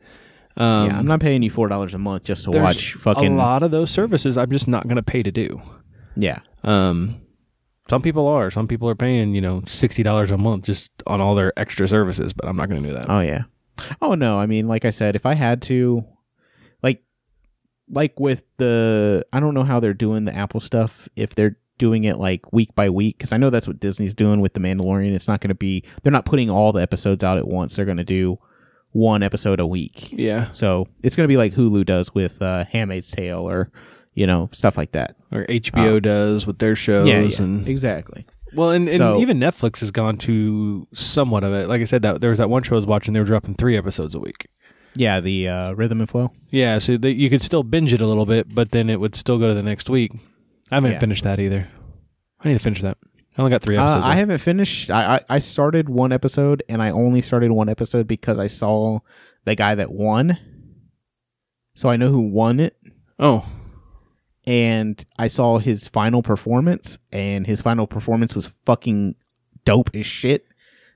[0.56, 3.34] Um, yeah, I'm not paying you four dollars a month just to watch fucking.
[3.34, 4.38] a lot of those services.
[4.38, 5.60] I'm just not going to pay to do.
[6.16, 7.20] Yeah, Um,
[7.88, 8.50] some people are.
[8.50, 11.86] Some people are paying, you know, sixty dollars a month just on all their extra
[11.86, 12.32] services.
[12.32, 13.10] But I'm not going to do that.
[13.10, 13.42] Oh yeah.
[14.00, 16.04] Oh no, I mean like I said if I had to
[16.82, 17.02] like
[17.90, 22.04] like with the I don't know how they're doing the Apple stuff if they're doing
[22.04, 25.12] it like week by week cuz I know that's what Disney's doing with the Mandalorian.
[25.14, 27.76] It's not going to be they're not putting all the episodes out at once.
[27.76, 28.38] They're going to do
[28.96, 30.10] one episode a week.
[30.12, 33.70] Yeah, So, it's going to be like Hulu does with uh Handmaid's Tale or
[34.14, 35.14] you know, stuff like that.
[35.30, 37.06] or HBO does with their shows.
[37.06, 37.42] Yeah, yeah.
[37.42, 38.24] and exactly.
[38.54, 41.68] well, and, and So- even Netflix has gone to somewhat of it.
[41.68, 43.12] Like I said, that there was that one show I was watching.
[43.12, 44.46] They were dropping three episodes a week.
[44.94, 46.32] Yeah, the uh Rhythm and Flow.
[46.50, 49.14] Yeah, so that you could still binge it a little bit, but then it would
[49.14, 50.12] still go to the next week.
[50.72, 50.98] I haven't Yeah.
[51.00, 51.68] finished that either.
[52.40, 52.96] I need to finish that.
[53.36, 54.06] I only got three Uh, episodes.
[54.06, 54.90] I haven't finished.
[54.90, 59.00] I, I I started one episode, and I only started one episode because I saw
[59.44, 60.38] the guy that won.
[61.74, 62.74] So I know who won it,
[63.18, 63.46] oh,
[64.46, 69.16] and I saw his final performance, and his final performance was fucking
[69.64, 70.46] dope as shit.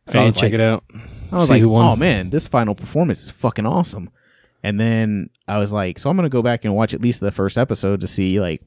[0.07, 0.85] So I I was check like, it out.
[1.33, 1.85] I was See like, who won.
[1.87, 4.09] oh man, this final performance is fucking awesome.
[4.63, 7.31] And then I was like, so I'm gonna go back and watch at least the
[7.33, 8.63] first episode to see like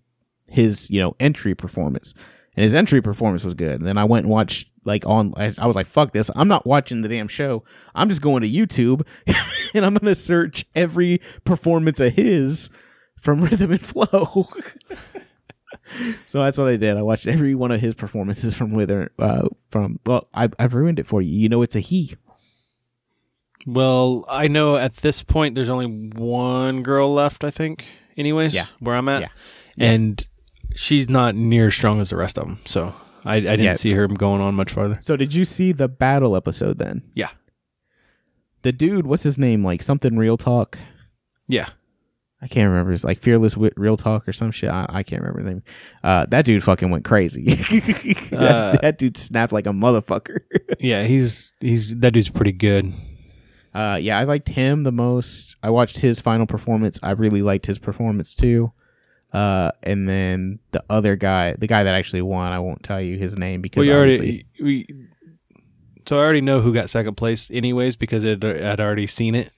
[0.51, 2.13] his you know entry performance.
[2.55, 3.79] And his entry performance was good.
[3.79, 5.33] And then I went and watched like on.
[5.37, 6.29] I, I was like, fuck this.
[6.35, 7.63] I'm not watching the damn show.
[7.95, 9.05] I'm just going to YouTube
[9.73, 12.69] and I'm gonna search every performance of his
[13.19, 14.47] from Rhythm and Flow.
[16.27, 16.97] so that's what I did.
[16.97, 19.11] I watched every one of his performances from Wither.
[19.17, 21.31] Uh, from well, I, I've ruined it for you.
[21.35, 22.15] You know, it's a he.
[23.65, 27.85] Well, I know at this point there's only one girl left, I think,
[28.17, 28.65] anyways, Yeah.
[28.79, 29.21] where I'm at.
[29.21, 29.27] Yeah.
[29.77, 30.27] And
[30.75, 32.59] she's not near as strong as the rest of them.
[32.65, 32.93] So
[33.25, 33.73] I, I didn't Yeah.
[33.73, 34.97] see her going on much farther.
[35.01, 37.03] So did you see the battle episode then?
[37.13, 37.29] Yeah.
[38.63, 39.63] The dude, what's his name?
[39.63, 40.77] Like something real talk.
[41.47, 41.69] Yeah.
[42.41, 42.91] I can't remember.
[42.91, 44.69] It's like fearless Wi- real talk or some shit.
[44.69, 45.63] I, I can't remember the name.
[46.03, 47.45] Uh, that dude fucking went crazy.
[48.31, 50.39] that, Uh, that dude snapped like a motherfucker.
[50.79, 52.91] Yeah, he's he's that dude's pretty good.
[53.73, 55.55] Uh, yeah, I liked him the most.
[55.63, 56.99] I watched his final performance.
[57.01, 58.73] I really liked his performance too.
[59.33, 63.17] Uh, and then the other guy, the guy that actually won, I won't tell you
[63.17, 65.07] his name because Well, you obviously- already we.
[66.07, 69.51] So I already know who got second place, anyways, because it, I'd already seen it.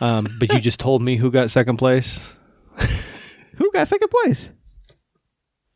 [0.00, 2.20] Um, but you just told me who got second place.
[3.56, 4.50] who got second place?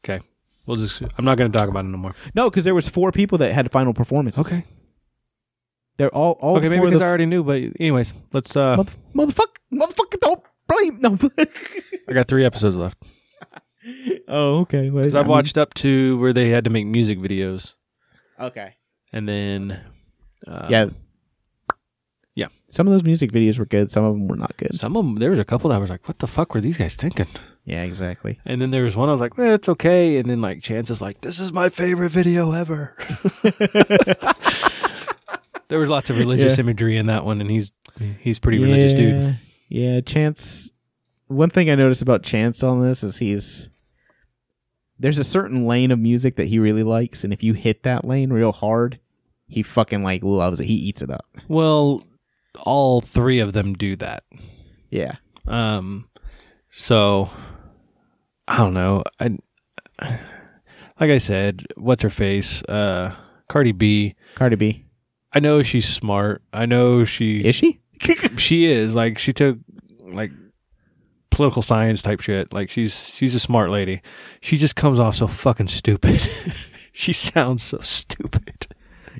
[0.05, 0.23] Okay,
[0.67, 1.01] we'll just.
[1.17, 2.15] I'm not going to talk about it no more.
[2.35, 4.47] No, because there was four people that had final performances.
[4.47, 4.63] Okay.
[5.97, 7.43] they're all all Okay, maybe four because the I already knew.
[7.43, 8.55] But anyways, let's.
[8.55, 11.01] uh Mother, motherfucker, motherfucker, don't blame.
[11.01, 11.19] No.
[12.09, 13.03] I got three episodes left
[14.29, 14.91] oh, okay.
[14.91, 17.75] Because I I've mean- watched up to where they had to make music videos,
[18.41, 18.75] Okay.
[19.13, 19.81] and then.
[20.47, 20.87] Uh, yeah.
[22.35, 22.49] yeah.
[22.69, 23.91] Some of those music videos were good.
[23.91, 24.75] Some of them were not good.
[24.75, 26.77] Some of them, there was a couple that was like, "What the fuck were these
[26.77, 27.29] guys thinking?"
[27.65, 28.39] Yeah, exactly.
[28.45, 30.91] And then there was one I was like, "Well, it's okay." And then like Chance
[30.91, 32.95] is like, "This is my favorite video ever."
[35.69, 36.63] there was lots of religious Yeah.
[36.65, 37.71] imagery in that one, and he's
[38.21, 39.39] he's pretty religious dude.
[39.69, 40.73] Yeah, Chance.
[41.29, 43.71] One thing I noticed about Chance on this is he's
[45.05, 48.07] there's a certain lane of music that he really likes, and if you hit that
[48.07, 48.99] lane real hard,
[49.47, 50.65] he fucking like loves it.
[50.65, 51.27] He eats it up.
[51.47, 52.03] Well,
[52.61, 54.25] all three of them do that.
[54.89, 55.17] Yeah.
[55.47, 56.09] Um,
[56.71, 57.29] so
[58.49, 59.05] I don't know.
[59.21, 59.37] I
[60.01, 62.63] like I said, what's her face?
[62.63, 63.15] Uh,
[63.47, 64.15] Cardi B.
[64.37, 64.87] Cardi B.
[65.35, 66.41] I know she's smart.
[66.51, 67.79] I know she Is she?
[68.39, 69.59] she is like she took
[70.01, 70.31] like
[71.35, 72.53] political science type shit.
[72.53, 74.01] Like she's she's a smart lady.
[74.41, 76.21] She just comes off so fucking stupid.
[76.93, 78.67] she sounds so stupid.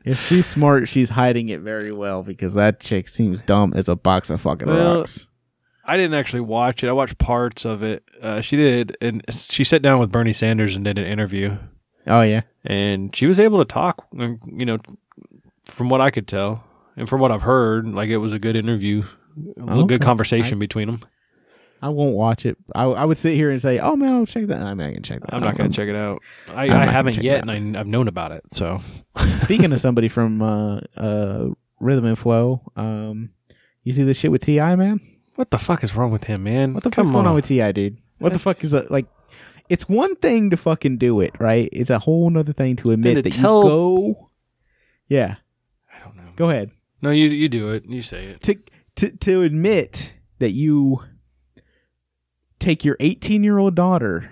[0.05, 3.97] If she's smart, she's hiding it very well because that chick seems dumb as a
[3.97, 5.29] box of fucking Well, rocks.
[5.87, 6.89] I didn't actually watch it.
[6.89, 8.05] I watched parts of it.
[8.23, 11.57] Uh, she did, and she sat down with Bernie Sanders and did an interview,
[12.07, 12.43] Oh yeah.
[12.65, 14.07] and she was able to talk.
[14.13, 14.79] You know,
[15.67, 16.65] from what I could tell,
[16.97, 19.03] and from what I've heard, like it was a good interview,
[19.59, 19.87] a Okay.
[19.87, 21.01] good conversation between them.
[21.85, 22.57] I won't watch it.
[22.75, 25.01] I, I would sit here and say, "Oh man, I'll check that." I'm not gonna
[25.01, 25.35] check that.
[25.35, 26.23] I'm not going to check it out.
[26.49, 28.43] I, I'm not I gonna haven't yet, and I, I've known about it.
[28.51, 28.81] So
[29.37, 31.49] Speaking of somebody from uh, uh,
[31.81, 33.29] Rhythm and Flow, um,
[33.83, 34.99] you see this shit with T.I., man.
[35.35, 36.73] what the fuck is wrong with him, man?
[36.73, 37.99] What the Come fuck's going on with T.I., dude?
[38.19, 39.05] What the fuck is a, like?
[39.69, 41.69] It's one thing to fucking do it, right?
[41.71, 44.31] It's a whole nother thing to admit to that tell- you go.
[45.09, 45.35] Yeah,
[45.95, 46.33] I don't know.
[46.35, 46.71] go ahead.
[47.03, 47.85] No, you you do it.
[47.85, 48.41] You say it.
[48.43, 48.59] To
[48.97, 51.03] to to admit that you
[52.65, 54.31] take your 18 year old daughter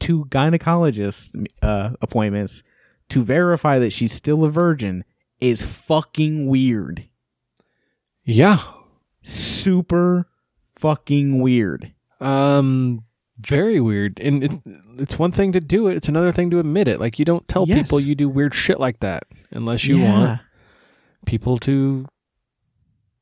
[0.00, 2.62] to gynecologist uh, appointments
[3.08, 5.04] to verify that she's still a virgin
[5.40, 7.08] is fucking weird.
[8.24, 8.58] Yeah.
[9.22, 10.28] super
[10.76, 11.92] fucking weird.
[12.20, 13.04] Um,
[13.38, 14.20] very weird.
[14.20, 14.52] And it,
[14.98, 17.00] it's one thing to do it; it's another thing to admit it.
[17.00, 17.82] Like you don't tell Yes.
[17.82, 20.12] people you do weird shit like that unless you Yeah.
[20.12, 20.40] want
[21.26, 22.06] people to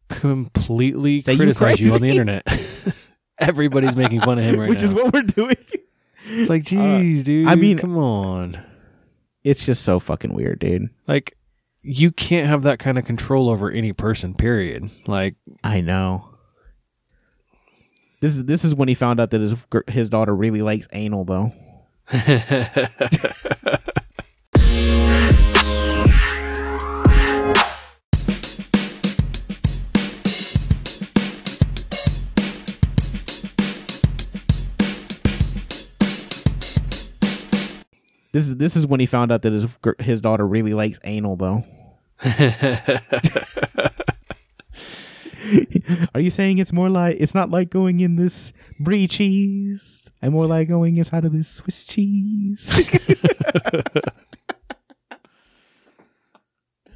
[0.09, 2.47] completely Say criticize you, on the internet.
[3.41, 4.71] Everybody's making fun of him right now.
[4.71, 4.89] which now.
[4.89, 5.57] is what we're doing.
[6.27, 7.47] it's like, uh, geez, dude.
[7.49, 8.63] I mean- come on.
[9.43, 10.91] It's just so fucking weird, dude.
[11.09, 11.37] Like,
[11.83, 14.35] you can't have that kind of control over any person.
[14.35, 14.91] Period.
[15.07, 16.27] Like, I know.
[18.21, 20.87] This is this is when he found out that his gr- his daughter really likes
[20.93, 21.53] anal, though.
[38.33, 39.67] This is this is when he found out that his
[39.99, 41.65] his daughter really likes anal, though.
[46.15, 50.33] Are you saying it's more like it's not like going in this brie cheese and
[50.33, 52.79] more like going inside of this Swiss cheese?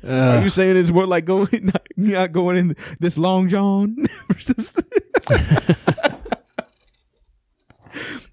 [0.06, 3.96] Are Uh, you saying it's more like going not, not going in this long john
[4.30, 4.70] versus?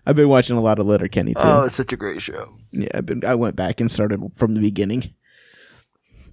[0.05, 1.41] I've been watching a lot of Letterkenny too.
[1.43, 2.55] oh, it's such a great show.
[2.71, 3.23] yeah, I've been.
[3.25, 5.13] I went back and started from the beginning.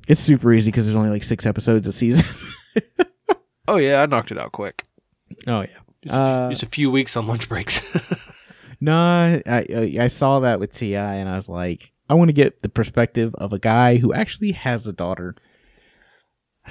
[0.08, 2.24] It's super easy because there's only like six episodes a season.
[3.70, 4.86] Oh yeah, I knocked it out quick.
[5.46, 5.66] Oh yeah.
[6.02, 7.82] Just, Uh, just a few weeks on lunch breaks.
[8.80, 12.32] No, I, I I saw that with T.I., and I was like, I want to
[12.32, 15.34] get the perspective of a guy who actually has a daughter.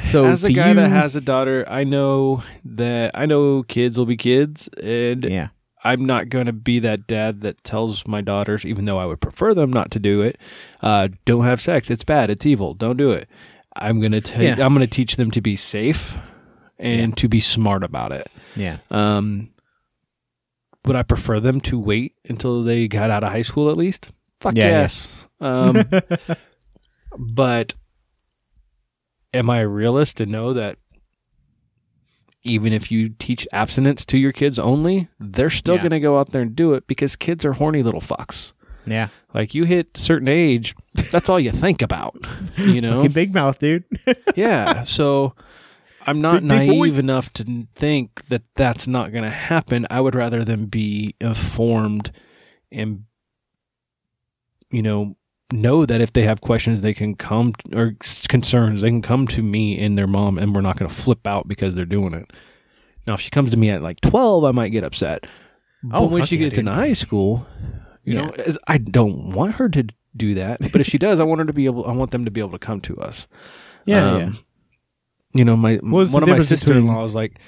[0.08, 3.62] So As a to guy you- that has a daughter, I know that I know
[3.64, 5.50] kids will be kids, and yeah,
[5.84, 9.22] I'm not going to be that dad that tells my daughters, even though I would
[9.22, 10.38] prefer them not to do it,
[10.82, 11.90] uh, don't have sex.
[11.92, 12.30] It's bad.
[12.30, 12.74] It's evil.
[12.74, 13.30] Don't do it.
[13.76, 14.54] I'm gonna ta- Yeah.
[14.66, 16.18] I'm gonna teach them to be safe
[16.80, 18.28] and to be smart about it.
[18.56, 19.50] yeah, Um,
[20.86, 24.12] would I prefer them to wait until they got out of high school at least?
[24.40, 24.80] Fuck Yeah, yeah.
[24.82, 25.28] yes.
[25.40, 25.84] Um,
[27.18, 27.74] but
[29.34, 30.78] am I a realist to know that
[32.48, 35.82] even if you teach abstinence to your kids only, they're still Yeah.
[35.82, 38.54] going to go out there and do it because kids are horny little fucks.
[38.86, 39.10] Yeah.
[39.34, 40.74] Like you hit a certain age,
[41.12, 42.16] that's all you think about,
[42.58, 42.98] you know?
[42.98, 43.84] Fucking big mouth, dude.
[44.36, 44.84] yeah.
[44.84, 45.36] So
[46.06, 46.76] I'm not Big- big boy.
[46.86, 49.86] naive enough to think that that's not going to happen.
[49.90, 52.12] I would rather them be informed
[52.72, 53.04] and,
[54.72, 55.17] you know,
[55.52, 57.96] know that if they have questions, they can come or
[58.28, 61.26] concerns, they can come to me and their mom, and we're not going to flip
[61.28, 62.32] out because they're doing it.
[63.06, 65.26] Now, if she comes to me at like 12, I might get upset.
[65.84, 67.48] But Oh, when she yeah, gets into high school,
[68.04, 71.24] you know, as I don't want her to do that, but if she does, I
[71.24, 71.86] want her to be able.
[71.86, 73.28] I want them to be able to come to us.
[73.86, 74.32] Yeah, Um, yeah.
[75.34, 77.40] You know, my What's one of my sister in laws like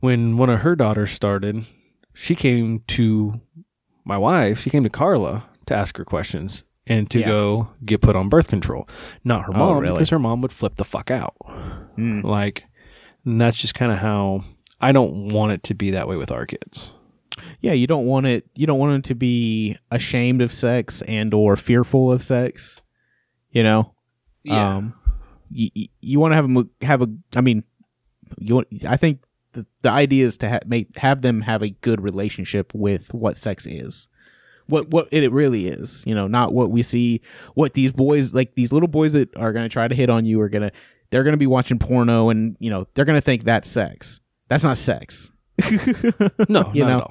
[0.00, 1.64] when one of her daughters started,
[2.12, 3.40] she came to
[4.04, 4.60] my wife.
[4.60, 7.26] She came to Carla to ask her questions and to Yeah.
[7.28, 8.88] go get put on birth control.
[9.24, 9.94] Not her Oh, mom really?
[9.94, 11.34] because her mom would flip the fuck out.
[11.96, 12.22] Mm.
[12.24, 12.64] Like,
[13.24, 14.40] and that's just kind of how
[14.80, 16.92] I don't want it to be that way with our kids.
[17.60, 18.46] Yeah, you don't want it.
[18.56, 22.80] You don't want them to be ashamed of sex and or fearful of sex.
[23.50, 23.94] You know.
[24.50, 24.94] Um,
[25.50, 25.68] you,
[26.00, 27.08] you want to have them have a.
[27.34, 27.64] I mean,
[28.38, 28.54] you.
[28.56, 29.20] Want, I think
[29.52, 33.36] the the idea is to ha- make have them have a good relationship with what
[33.36, 34.08] sex is.
[34.68, 37.20] What what it really is, you know, not what we see.
[37.54, 40.40] What these boys like, these little boys that are gonna try to hit on you
[40.40, 40.70] are gonna,
[41.10, 44.20] they're gonna be watching porno, and you know, they're gonna think that's sex.
[44.48, 45.30] That's not sex.
[46.48, 47.06] no, you know?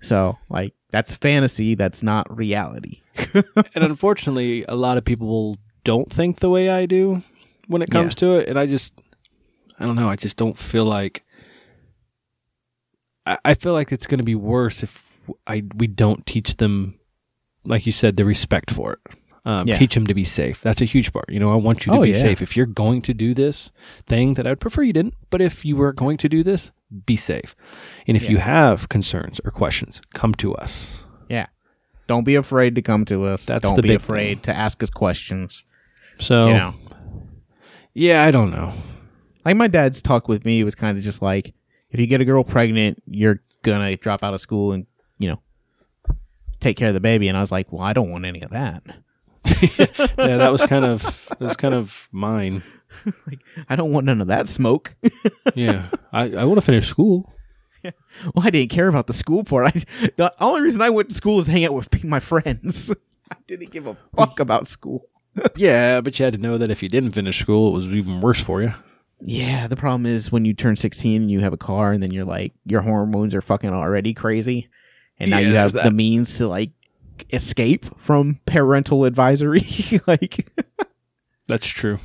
[0.00, 1.74] So, like, that's fantasy.
[1.74, 3.02] That's not reality.
[3.34, 7.22] and unfortunately, a lot of people don't think the way I do
[7.66, 8.94] when it comes to it, and I just,
[9.78, 10.08] I don't know.
[10.08, 11.24] I just don't feel like.
[13.26, 15.07] I, I feel like it's going to be worse if
[15.46, 16.98] I we don't teach them,
[17.64, 19.00] like you said, the respect for it.
[19.44, 19.76] Um, Yeah.
[19.76, 20.60] Teach them to be safe.
[20.60, 21.30] That's a huge part.
[21.30, 22.16] You know, I want you to Oh, be yeah.
[22.16, 22.42] safe.
[22.42, 23.70] If you're going to do this
[24.06, 26.70] thing that I'd prefer you didn't, but if you were going to do this,
[27.06, 27.54] be safe.
[28.06, 30.98] And if you have concerns or questions, come to us.
[31.28, 31.46] Yeah.
[32.08, 33.46] Don't be afraid to come to us.
[33.46, 35.64] That's Don't be afraid to ask us questions.
[36.18, 36.74] So, You know,
[37.94, 38.72] yeah, I don't know.
[39.44, 41.54] like my dad's talk with me was kind of just like,
[41.90, 44.86] if you get a girl pregnant, you're gonna drop out of school and
[45.18, 45.40] you know
[46.60, 47.28] take care of the baby.
[47.28, 48.82] And I was like, well, I don't want any of that.
[49.62, 52.62] yeah, that was kind of that was kind of mine.
[53.26, 54.94] like, I don't want none of that smoke.
[55.54, 57.32] Yeah, I, I want to finish school.
[57.82, 57.92] Yeah.
[58.34, 59.66] well, I didn't care about the school part.
[59.68, 62.92] I, the only reason I went to school is to hang out with my friends.
[63.30, 65.06] I didn't give a fuck about school.
[65.56, 68.20] Yeah, but you had to know that if you didn't finish school, it was even
[68.20, 68.74] worse for you.
[69.20, 72.10] Yeah, the problem is when you turn 16 and you have a car and then
[72.10, 74.68] you're like your hormones are fucking already crazy
[75.18, 76.70] and now Yeah, you have the means to like
[77.32, 79.66] escape from parental advisory
[80.06, 80.48] like
[81.46, 81.98] That's true.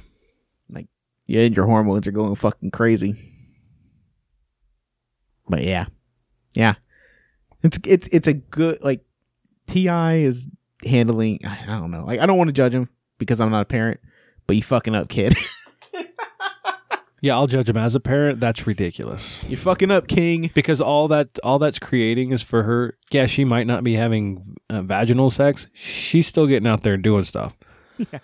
[0.69, 0.88] Like
[1.28, 3.15] yeah, and your hormones are going fucking crazy.
[5.47, 5.86] But yeah.
[6.54, 6.76] Yeah.
[7.63, 9.04] It's it's it's a good like
[9.67, 10.47] T.I is
[10.86, 12.06] handling I don't know.
[12.06, 13.99] Like I don't want to judge him because I'm not a parent,
[14.47, 15.36] but you fucking up, kid.
[17.23, 18.41] Yeah, I'll judge him as a parent.
[18.41, 19.45] That's ridiculous.
[19.47, 20.51] You're fucking up, king.
[20.53, 22.97] Because all that all that's creating is for her.
[23.12, 25.67] Yeah, she might not be having uh, vaginal sex.
[25.71, 27.55] She's still getting out there and doing stuff.
[28.12, 28.19] Yeah.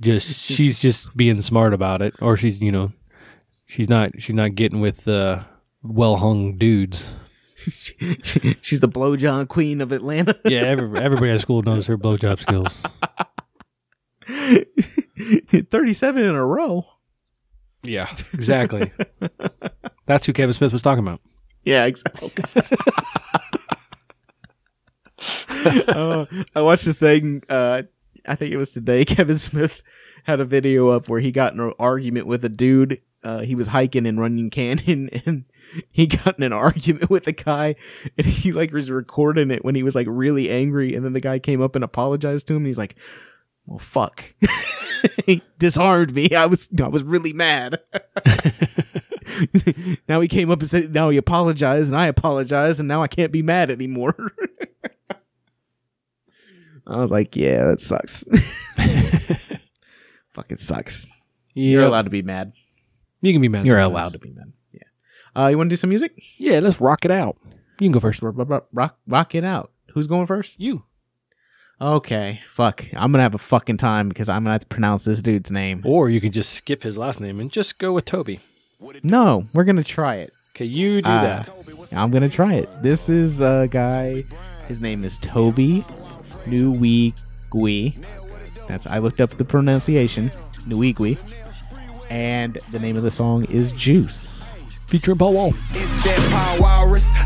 [0.00, 2.92] Just she's just being smart about it, or she's you know,
[3.66, 5.42] she's not she's not getting with uh,
[5.82, 7.10] well hung dudes.
[8.62, 10.38] She's the blowjob queen of Atlanta.
[10.44, 12.72] Yeah, every, everybody at school knows her blowjob skills.
[15.70, 16.86] 37 in a row.
[17.88, 18.92] Yeah, exactly.
[20.06, 21.20] That's who Kevin Smith was talking about.
[21.64, 22.30] Yeah, exactly.
[25.88, 27.42] uh, I watched the thing.
[27.48, 27.82] Uh,
[28.26, 29.04] I think it was today.
[29.06, 29.82] Kevin Smith
[30.24, 33.00] had a video up where he got in an argument with a dude.
[33.24, 35.46] Uh, he was hiking in Runyon Canyon, and
[35.90, 37.74] he got in an argument with a guy,
[38.16, 41.20] and he like was recording it when he was like really angry, and then the
[41.20, 42.58] guy came up and apologized to him.
[42.58, 42.96] And he's like,
[43.68, 44.34] "Well, fuck."
[45.24, 46.30] he disarmed me.
[46.34, 47.80] I was I was really mad.
[50.08, 53.08] now he came up and said now he apologized and I apologized and now I
[53.08, 54.14] can't be mad anymore.
[56.86, 58.24] I was like, yeah, that sucks.
[60.34, 61.06] Fucking sucks.
[61.52, 62.52] You're allowed to be mad.
[63.20, 63.66] You can be mad.
[63.66, 63.90] You're sometimes.
[63.90, 64.52] allowed to be mad.
[64.72, 64.82] Yeah.
[65.36, 66.12] Uh, you want to do some music?
[66.38, 67.36] Yeah, let's rock it out.
[67.80, 68.22] You can go first.
[68.22, 69.72] Rock, rock, rock, rock it out.
[69.92, 70.58] Who's going first?
[70.58, 70.84] You.
[71.80, 72.84] Okay, fuck.
[72.96, 75.82] I'm gonna have a fucking time because I'm gonna have to pronounce this dude's name.
[75.84, 78.40] Or you can just skip his last name and just go with Toby.
[79.04, 80.32] No, we're gonna try it.
[80.56, 81.44] Okay, you do Ah.
[81.46, 81.50] that.
[81.92, 82.68] I'm gonna try it.
[82.82, 84.24] This is a guy.
[84.66, 85.84] His name is Toby
[86.46, 87.94] Nwigwe.
[88.66, 90.32] That's I looked up the pronunciation.
[90.66, 91.16] Nwigwe.
[92.10, 94.50] And the name of the song is Juice.
[94.88, 95.54] Featuring Paul Wall.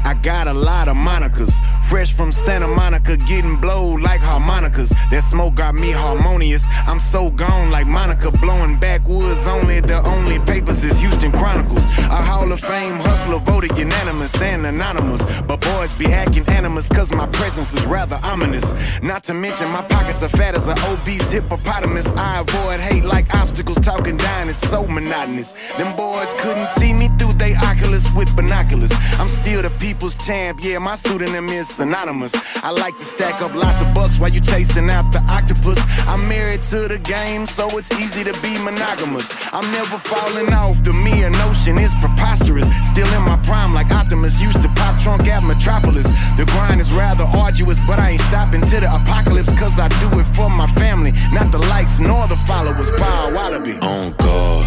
[0.04, 1.54] I got a lot of monikers.
[1.88, 4.90] Fresh from Santa Monica, getting blowed like harmonicas.
[5.10, 6.66] That smoke got me harmonious.
[6.86, 9.80] I'm so gone like Monica, blowing backwoods only.
[9.80, 11.84] The only papers is Houston Chronicles.
[12.18, 15.24] A Hall of Fame hustler voted unanimous and anonymous.
[15.42, 18.64] But boys be acting animus, cause my presence is rather ominous.
[19.02, 22.12] Not to mention, my pockets are fat as an obese hippopotamus.
[22.14, 25.52] I avoid hate like obstacles, talking down is so monotonous.
[25.78, 28.92] Them boys couldn't see me through they Oculus with binoculars.
[29.18, 32.32] I'm still the people's champ, yeah, my pseudonym is synonymous.
[32.62, 35.78] I like to stack up lots of bucks while you chasing after octopus.
[36.06, 39.32] I'm married to the game, so it's easy to be monogamous.
[39.52, 42.66] I'm never falling off, the mere notion is preposterous.
[42.88, 46.06] Still in my prime, like Optimus used to pop trunk at Metropolis.
[46.36, 50.18] The grind is rather arduous, but I ain't stopping to the apocalypse, cause I do
[50.18, 52.90] it for my family, not the likes nor the followers.
[52.90, 53.78] Power Wallaby.
[53.80, 54.66] On God,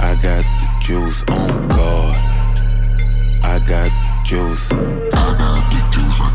[0.00, 1.22] I got the juice.
[1.28, 2.39] On God,
[3.42, 3.90] I got
[4.24, 4.70] juice.
[4.70, 4.74] I
[5.38, 6.20] got the juice.
[6.20, 6.30] I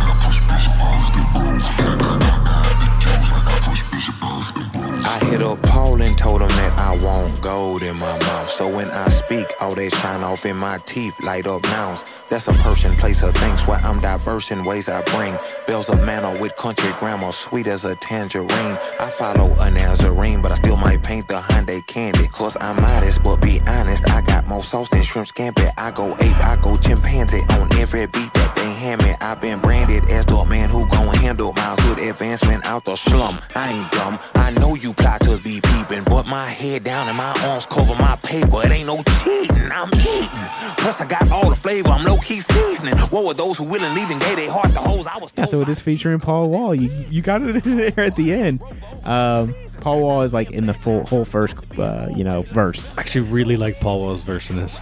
[5.36, 8.50] hit up Paul and told him that I want gold in my mouth.
[8.50, 12.06] So when I speak, all they shine off in my teeth, light up nouns.
[12.30, 15.36] That's a person, place, or things where I'm diverse in ways I bring.
[15.68, 18.78] Bells of manner with country grammar, sweet as a tangerine.
[19.00, 22.28] I follow a Nazarene, but I still might paint the Hyundai candy.
[22.28, 25.70] Cause I'm modest, but be honest, I got more sauce than shrimp scampi.
[25.78, 29.12] I go ape, I go chimpanzee on every beat that they hand me.
[29.20, 33.40] I've been branded as the man who gon' handle my hood advancement out the slum.
[33.56, 34.94] I ain't dumb, I know you
[35.26, 38.62] plotters be peeping, but my head down and my arms cover my paper.
[38.64, 40.76] It ain't no cheating, I'm eating.
[40.78, 42.98] Plus, I got all the flavor, I'm low key seasoning.
[42.98, 45.62] What were those who willingly and gave their heart the hoes I was Yeah, so
[45.62, 46.76] it is featuring Paul Wall.
[46.76, 48.62] You you got it in there at the end.
[49.04, 52.96] Um, Paul Wall is like in the full whole first, uh, you know, verse.
[52.98, 54.80] I actually really like Paul Wall's verse in this.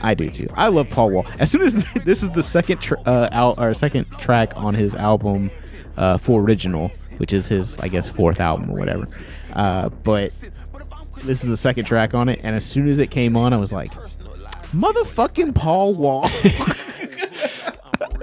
[0.00, 0.48] I do too.
[0.54, 1.26] I love Paul Wall.
[1.38, 1.74] As soon as
[2.04, 5.50] this is the second tr- uh, al- or second track on his album,
[5.96, 6.88] uh, for original,
[7.18, 9.08] which is his I guess fourth album or whatever.
[9.56, 10.32] Uh, but
[11.24, 13.56] this is the second track on it, and as soon as it came on, I
[13.56, 13.90] was like,
[14.72, 16.30] "Motherfucking Paul Wall!"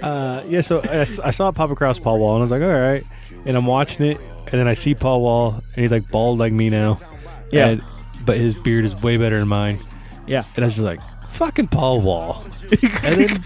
[0.01, 2.67] Uh, yeah, so I saw it pop across Paul Wall, and I was like, all
[2.67, 3.05] right.
[3.45, 4.17] And I'm watching it,
[4.47, 6.99] and then I see Paul Wall, and he's like bald like me now.
[7.51, 7.67] Yeah.
[7.69, 7.83] And-
[8.25, 9.79] but his beard is way better than mine.
[10.27, 12.43] yeah, And I was just like, fucking Paul Wall.
[13.03, 13.43] and then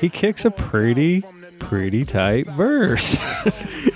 [0.00, 1.24] he kicks a pretty,
[1.60, 3.16] pretty tight verse.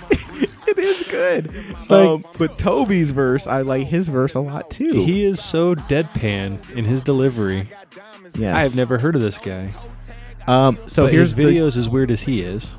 [1.15, 1.65] good.
[1.81, 5.05] like- um, but Toby's verse, I like his verse a lot too.
[5.05, 7.69] he is so deadpan in his delivery.
[8.37, 8.55] yes.
[8.57, 9.71] I have never heard of this guy.
[10.47, 12.71] Um, so But here's his the- videos as weird as he is,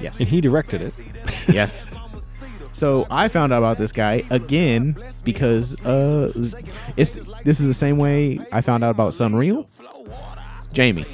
[0.00, 0.18] yes.
[0.20, 0.92] and he directed it.
[1.48, 1.90] yes.
[2.72, 6.30] So I found out about this guy again because uh,
[6.98, 9.66] it's this is the same way I found out about Sunreal.
[10.74, 11.06] Jamie,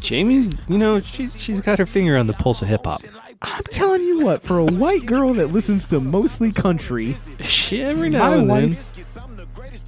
[0.00, 3.02] Jamie, you know, she's she's got her finger on the pulse of hip hop.
[3.40, 8.10] I'm telling you what, for a white girl that listens to mostly country, She every
[8.10, 8.76] now and then.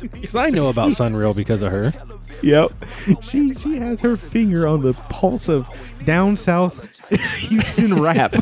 [0.01, 1.92] Because I know about Sunreal because of her.
[2.42, 2.72] yep,
[3.22, 5.68] she she has her finger on the pulse of
[6.07, 6.88] down south
[7.48, 8.34] Houston rap.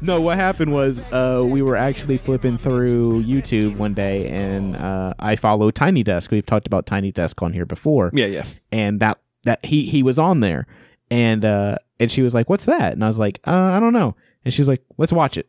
[0.00, 5.14] no, what happened was uh, we were actually flipping through YouTube one day, and uh,
[5.18, 6.30] I follow Tiny Desk.
[6.30, 8.10] We've talked about Tiny Desk on here before.
[8.12, 8.44] Yeah, yeah.
[8.70, 10.66] and that that he he was on there
[11.08, 12.92] and uh and she was like what's that?
[12.92, 14.16] And i was like uh, i don't know.
[14.44, 15.48] And she's like let's watch it.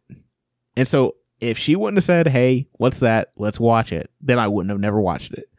[0.75, 3.31] And so if she wouldn't have said hey what's that?
[3.35, 5.49] Let's watch it then i wouldn't have never watched it.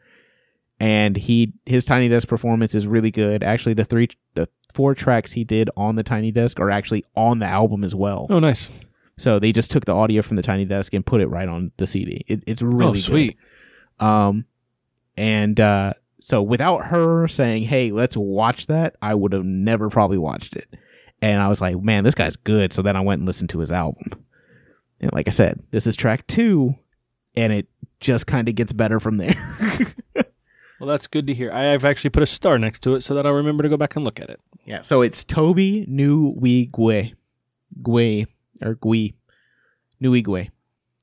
[0.79, 3.43] And he his tiny desk performance is really good.
[3.43, 7.39] Actually the three the four tracks he did on the tiny desk are actually on
[7.39, 8.27] the album as well.
[8.29, 8.69] Oh, nice.
[9.17, 11.71] so they just took the audio from the tiny desk and put it right on
[11.77, 13.01] the cd it, it's really oh, good.
[13.03, 13.37] sweet.
[13.99, 14.45] Um,
[15.17, 20.17] and uh, so without her saying, "Hey, let's watch that," I would have never probably
[20.17, 20.67] watched it.
[21.21, 23.59] And I was like, "Man, this guy's good." So then I went and listened to
[23.59, 24.25] his album.
[24.99, 26.75] And like I said, this is track two,
[27.35, 27.67] and it
[27.99, 29.35] just kind of gets better from there.
[30.79, 31.51] Well, that's good to hear.
[31.51, 33.75] I have actually put a star next to it so that I'll remember to go
[33.75, 34.39] back and look at it.
[34.65, 34.81] yeah.
[34.81, 37.11] So it's Toby New We Gue,
[37.83, 38.25] Gue
[38.61, 39.13] or Gui,
[39.99, 40.47] Nui Gue.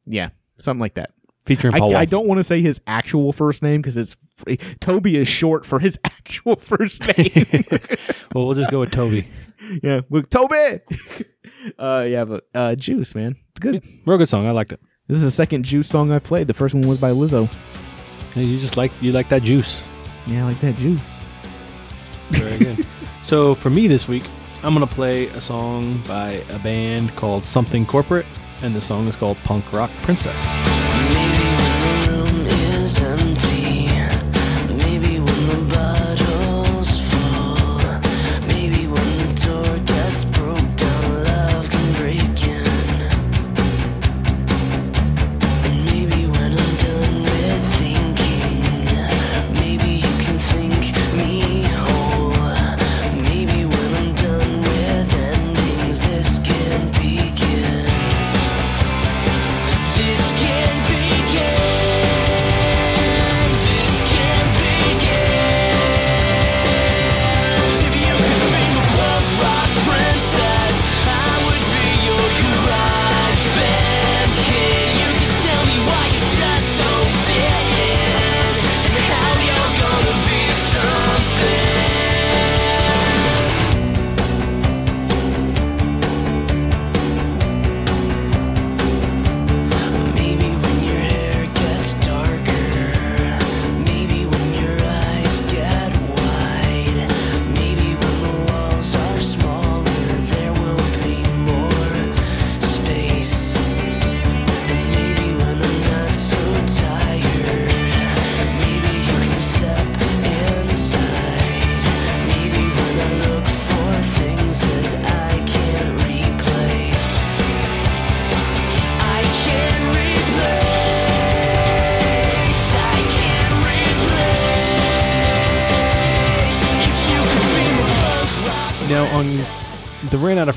[0.07, 1.11] Yeah, something like that.
[1.45, 1.97] Featuring Paul Wall.
[1.99, 4.17] I don't want to say his actual first name because it's
[4.81, 7.65] Toby is short for his actual first name.
[8.35, 9.29] well, we'll just go with Toby.
[9.83, 10.81] yeah, with Toby.
[11.79, 13.83] uh, yeah, but uh, Juice, man, it's good.
[14.05, 14.47] Real good song.
[14.47, 14.81] I liked it.
[15.09, 16.49] This is the second Juice song I played.
[16.49, 17.49] The first one was by Lizzo.
[18.35, 19.83] Yeah, you just like you like that juice.
[20.27, 21.17] Yeah, I like that Juice.
[22.31, 22.87] Very good.
[23.23, 24.25] so for me this week,
[24.63, 28.27] I'm gonna play a song by a band called Something Corporate,
[28.63, 30.45] and the song is called Punk Rock Princess.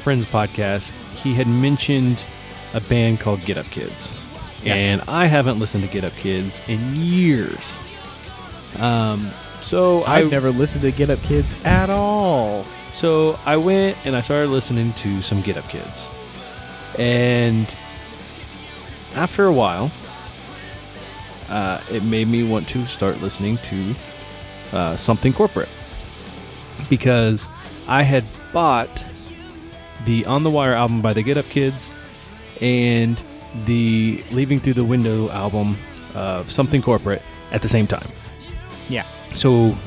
[0.10, 2.18] Friends podcast, he had mentioned
[2.74, 4.12] a band called Get Up Kids.
[4.64, 4.74] Yeah.
[4.74, 7.78] And I haven't listened to Get Up Kids in years.
[8.80, 9.30] Um,
[9.62, 12.64] so I I've never listened to Get Up Kids at all.
[12.96, 16.10] So I went and I started listening to some Get Up Kids.
[16.98, 17.68] And
[19.14, 19.92] after a while,
[21.52, 23.96] uh, it made me want to start listening to
[24.74, 25.70] uh, something corporate.
[26.90, 27.48] Because
[27.88, 29.06] I had bought
[30.10, 31.88] the On the Wire album by the Get Up Kids
[32.62, 33.22] and
[33.66, 35.78] the Leaving Through the Window album
[36.16, 38.08] of Something Corporate at the same time.
[38.90, 39.06] Yeah.
[39.36, 39.78] So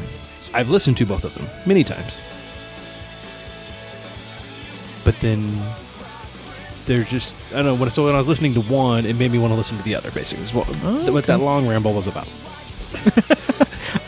[0.55, 2.21] I've listened to both of them many times.
[5.05, 5.53] But then
[6.85, 9.33] there's just I don't know what so when I was listening to one, it made
[9.33, 10.13] me want to listen to the other.
[10.13, 12.29] Basically, is what, Oh, what that long ramble was about.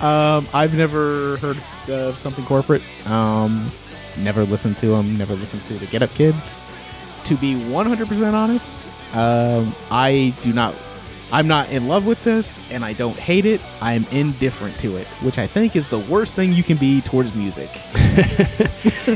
[0.04, 1.56] Um, I've never heard
[1.88, 2.82] of something corporate.
[3.06, 3.72] Um,
[4.18, 5.16] never listened to them.
[5.18, 6.60] Never listened to the Get Up Kids.
[7.24, 10.74] To be 100% honest, um, I do not.
[11.32, 13.60] I'm not in love with this, and I don't hate it.
[13.80, 17.34] I'm indifferent to it, which I think is the worst thing you can be towards
[17.34, 17.70] music.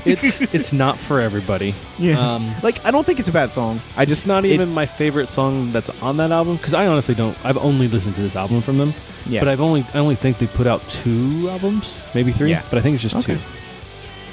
[0.05, 1.75] It's it's not for everybody.
[2.17, 3.81] Um, like I don't think it's a bad song.
[3.97, 6.87] I it's just not it- even my favorite song that's on that album because I
[6.87, 7.37] honestly don't.
[7.45, 8.93] I've only listened to this album from them.
[9.27, 9.41] Yeah.
[9.41, 12.51] But I've only I only think they put out two albums, maybe three.
[12.51, 12.63] Yeah.
[12.69, 13.35] But I think it's just Okay.
[13.37, 13.41] two,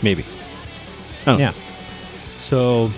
[0.02, 0.26] maybe.
[1.28, 1.54] I yeah.
[2.42, 2.90] So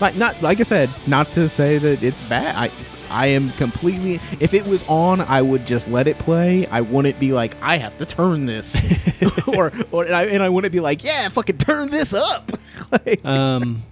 [0.00, 2.54] Like not like I said, not to say that it's bad.
[2.56, 2.70] I
[3.10, 6.66] I am completely if it was on, I would just let it play.
[6.68, 8.82] I wouldn't be like I have to turn this,
[9.48, 12.50] or or and I, and I wouldn't be like yeah, fucking turn this up.
[12.90, 13.82] like, um,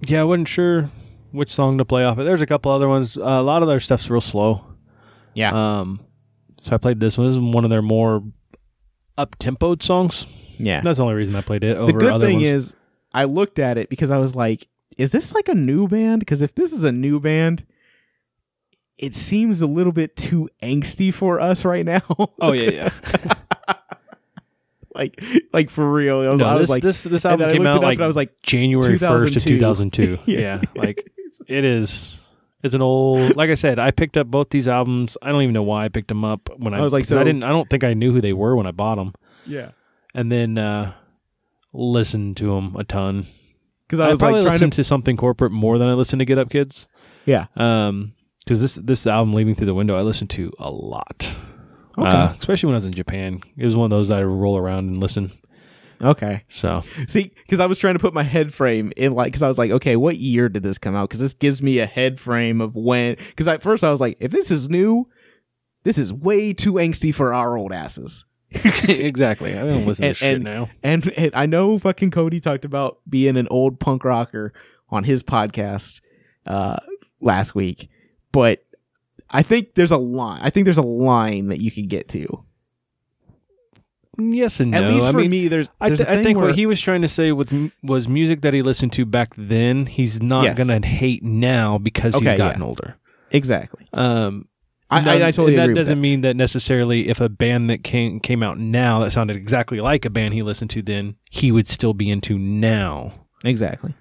[0.00, 0.90] yeah, I wasn't sure
[1.32, 2.18] which song to play off.
[2.18, 2.24] it.
[2.24, 3.16] There's a couple other ones.
[3.16, 4.64] Uh, a lot of their stuff's real slow.
[5.34, 6.00] yeah, Um,
[6.56, 7.26] so I played this one.
[7.28, 8.22] This is one of their more
[9.18, 10.26] up tempoed songs.
[10.58, 10.80] yeah.
[10.80, 11.76] That's the only reason I played it.
[11.76, 12.46] Over The good other thing ones.
[12.46, 12.76] is,
[13.12, 14.66] I looked at it because I was like,
[14.96, 16.20] is this like a new band?
[16.20, 17.66] Because if this is a new band.
[18.96, 22.02] It seems a little bit too angsty for us right now.
[22.40, 23.74] oh yeah, yeah.
[24.94, 26.20] like, like for real.
[26.20, 27.82] I was, No, I was this, like, this this album I came looked out up
[27.84, 30.16] like and I was like, January first of 2002.
[30.16, 30.22] 2002.
[30.32, 30.40] Yeah.
[30.40, 31.12] yeah, like
[31.46, 32.18] it is.
[32.62, 33.36] It's an old.
[33.36, 35.16] Like I said, I picked up both these albums.
[35.22, 37.20] I don't even know why I picked them up when I, I was like, so-
[37.20, 37.44] I didn't.
[37.44, 39.14] I don't think I knew who they were when I bought them,
[39.46, 39.70] yeah.
[40.14, 40.92] and then uh
[41.72, 43.26] listened to them a ton.
[43.86, 45.94] Because I, I was probably like trying listened to, to something corporate more than I
[45.94, 46.88] listened to Get Up Kids.
[47.24, 47.46] yeah.
[47.56, 51.36] Um, because this this album, Leaving Through the Window, I listened to a lot.
[51.98, 52.08] Okay.
[52.08, 54.40] Uh, especially when I was in Japan, it was one of those that I would
[54.40, 55.30] roll around and listen.
[56.02, 56.44] Okay.
[56.48, 59.48] So See, because I was trying to put my head frame in, like, because I
[59.48, 61.08] was like, okay, what year did this come out?
[61.08, 63.16] Because this gives me a head frame of when.
[63.16, 65.08] Because at first I was like, if this is new,
[65.84, 68.24] this is way too angsty for our old asses.
[68.88, 70.70] exactly, I don't listen And- to shit and- now.
[70.82, 74.52] And, and I know fucking Cody talked about being an old punk rocker
[74.90, 76.00] on his podcast
[76.46, 76.76] uh,
[77.20, 77.88] last week,
[78.32, 78.60] but
[79.30, 80.40] I think there's a line.
[80.42, 82.44] I think there's a line that you can get to.
[84.20, 84.88] Yes and At no.
[84.90, 85.70] least I for mean, me, there's.
[85.80, 88.40] I, th- I think where, what he was trying to say with m- was music
[88.42, 89.86] that he listened to back then.
[89.86, 90.58] He's not Yes.
[90.58, 92.66] gonna hate now because Okay, he's gotten yeah.
[92.66, 92.96] older.
[93.30, 93.86] exactly.
[93.92, 94.48] Um,
[94.90, 97.28] I, no- I, I totally and that agree with doesn't mean that necessarily if a
[97.28, 100.82] band that came came out now that sounded exactly like a band he listened to
[100.82, 103.12] then he would still be into now.
[103.44, 103.94] exactly.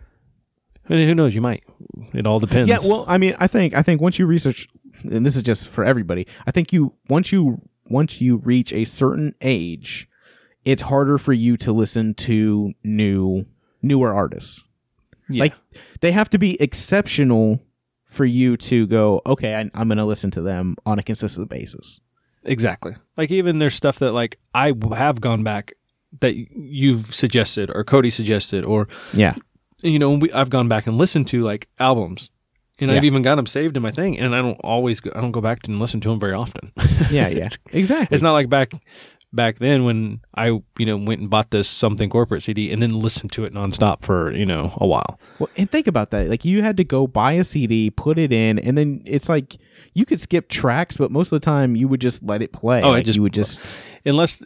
[0.89, 1.35] I mean, who knows?
[1.35, 1.63] You might.
[2.13, 2.69] It all depends.
[2.69, 4.67] Yeah, well, I mean, I think I think once you research,
[5.03, 6.25] and this is just for everybody.
[6.47, 10.09] I think you once you once you reach a certain age,
[10.65, 13.45] it's harder for you to listen to new
[13.81, 14.63] newer artists.
[15.29, 15.43] Yeah.
[15.43, 15.53] Like
[16.01, 17.61] they have to be exceptional
[18.05, 19.21] for you to go.
[19.25, 21.99] Okay, I, I'm going to listen to them on a consistent basis.
[22.43, 22.95] Exactly.
[23.17, 25.73] Like even there's stuff that like I have gone back
[26.21, 29.35] that you've suggested or Cody suggested or Yeah,
[29.83, 32.31] you know we, I've gone back and listened to like albums
[32.79, 35.21] and I've even got them saved in my thing and I don't always go, I
[35.21, 36.71] don't go back and listen to them very often.
[37.09, 38.13] yeah, yeah, it's, exactly.
[38.15, 38.71] it's not like back
[39.33, 42.91] back then when I you know went and bought this something corporate CD and then
[42.91, 45.19] listened to it nonstop for you know a while.
[45.39, 46.27] Well, and think about that.
[46.27, 49.57] Like you had to go buy a CD, put it in, and then it's like
[49.93, 52.81] you could skip tracks, but most of the time you would just let it play.
[52.81, 53.61] Oh, it like just- you would just
[54.05, 54.41] Unless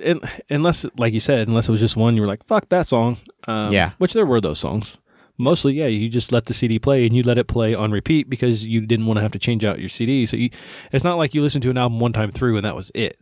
[0.49, 3.17] unless like you said unless it was just one you were like fuck that song.
[3.47, 3.91] Um, Yeah.
[3.99, 4.97] Which there were those songs.
[5.41, 8.29] Mostly, yeah, you just let the CD play and you let it play on repeat
[8.29, 10.25] because you didn't want to have to change out your CD.
[10.25, 10.49] So you,
[10.91, 13.17] it's not like you listened to an album one time through and that was it.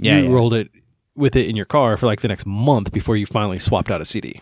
[0.00, 0.34] Yeah, you yeah.
[0.34, 0.70] rolled it
[1.14, 4.00] with it in your car for like the next month before you finally swapped out
[4.00, 4.40] a CD.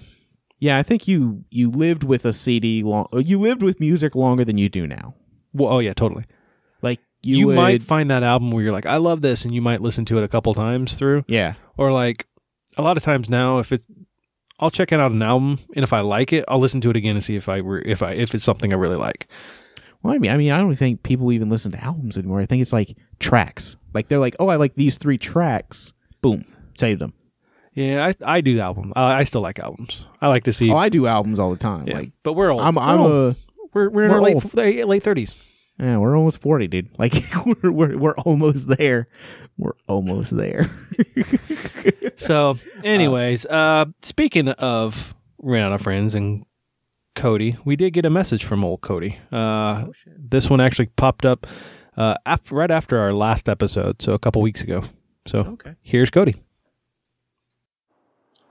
[0.58, 0.76] yeah.
[0.78, 3.06] I think you you lived with a CD long.
[3.12, 5.14] You lived with music longer than you do now.
[5.52, 6.24] Well, oh yeah, totally.
[6.82, 9.54] Like you, You, would, might find that album where you're like, I love this, and
[9.54, 12.26] you might listen to it a couple times through, yeah, or like
[12.76, 13.86] a lot of times now, if it's
[14.60, 17.16] I'll check out an album, and if I like it, I'll listen to it again
[17.16, 19.26] and see if I re- if I if it's something I really like.
[20.02, 22.40] Well, I mean, I mean, I don't think people even listen to albums anymore.
[22.40, 23.76] I think it's like tracks.
[23.94, 25.92] Like they're like, oh, I like these three tracks.
[26.20, 26.44] Boom,
[26.78, 27.14] saved them.
[27.72, 28.92] Yeah, I I do album.
[28.94, 30.06] I, I still like albums.
[30.20, 30.70] I like to see.
[30.70, 31.88] Oh, I do albums all the time.
[31.88, 32.62] yeah, Like but we're old.
[32.62, 33.12] I'm, we're I'm old.
[33.12, 33.36] a.
[33.72, 34.54] we're we're in we're our old.
[34.54, 35.34] late late thirties.
[35.78, 36.88] Yeah, we're almost forty, dude.
[36.98, 37.14] Like
[37.44, 39.08] we're we're, we're almost there.
[39.58, 40.70] We're almost there.
[42.16, 46.46] So, anyways, uh, speaking of ran out of friends and
[47.14, 49.18] Cody, we did get a message from old Cody.
[49.32, 51.46] Uh, this one actually popped up
[51.96, 54.82] uh, af- right after our last episode, so a couple weeks ago.
[55.26, 55.74] So Okay.
[55.82, 56.36] here's Cody.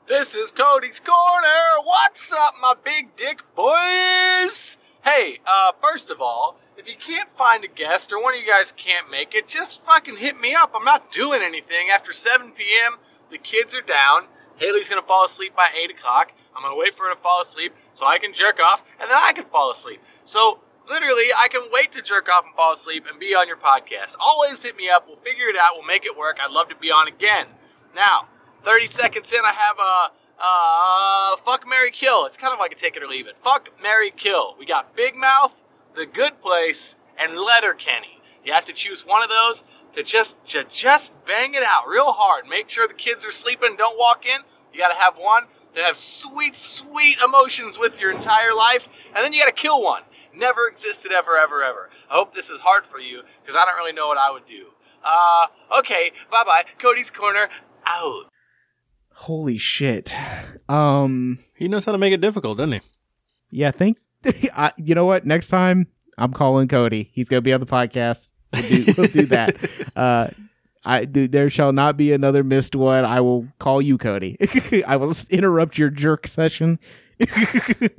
[0.07, 1.83] This is Cody's Corner.
[1.85, 4.77] What's up, my big dick boys?
[5.03, 8.47] Hey, uh, first of all, if you can't find a guest or one of you
[8.47, 10.71] guys can't make it, just fucking hit me up.
[10.75, 11.89] I'm not doing anything.
[11.89, 12.97] After 7 p.m.,
[13.31, 14.25] the kids are down.
[14.57, 16.31] Haley's gonna fall asleep by 8 o'clock.
[16.55, 19.17] I'm gonna wait for her to fall asleep so I can jerk off and then
[19.19, 20.01] I can fall asleep.
[20.23, 20.59] So,
[20.89, 24.15] literally, I can wait to jerk off and fall asleep and be on your podcast.
[24.19, 25.07] Always hit me up.
[25.07, 25.71] We'll figure it out.
[25.75, 26.37] We'll make it work.
[26.43, 27.47] I'd love to be on again.
[27.95, 28.27] Now,
[28.61, 32.25] 30 seconds in, I have a uh, fuck Mary Kill.
[32.25, 33.35] It's kind of like a take it or leave it.
[33.41, 34.55] Fuck Mary Kill.
[34.59, 35.62] We got Big Mouth,
[35.95, 38.19] The Good Place, and Letterkenny.
[38.45, 39.63] You have to choose one of those
[39.93, 42.47] to just to just bang it out real hard.
[42.47, 43.75] Make sure the kids are sleeping.
[43.77, 44.41] Don't walk in.
[44.73, 45.43] You got to have one
[45.75, 49.81] to have sweet, sweet emotions with your entire life, and then you got to kill
[49.83, 50.01] one.
[50.35, 51.89] Never existed ever, ever, ever.
[52.09, 54.45] I hope this is hard for you because I don't really know what I would
[54.45, 54.65] do.
[55.03, 55.47] Uh,
[55.79, 56.63] okay, bye bye.
[56.79, 57.47] Cody's Corner
[57.85, 58.25] out.
[59.13, 60.13] Holy shit.
[60.67, 61.39] Um.
[61.55, 62.81] He knows how to make it difficult, doesn't he?
[63.51, 63.71] Yeah.
[63.71, 63.99] Think.
[64.55, 65.25] I, you know what?
[65.25, 67.09] Next time I'm calling Cody.
[67.13, 68.33] He's gonna be on the podcast.
[68.53, 69.55] We'll do, we'll do that.
[69.95, 70.29] Uh.
[70.85, 73.05] I dude, there shall not be another missed one.
[73.05, 74.37] I will call you, Cody.
[74.87, 76.77] I will interrupt your jerk session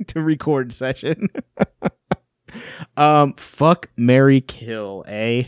[0.07, 1.29] to record session.
[2.95, 5.45] um, fuck, Mary, kill, eh?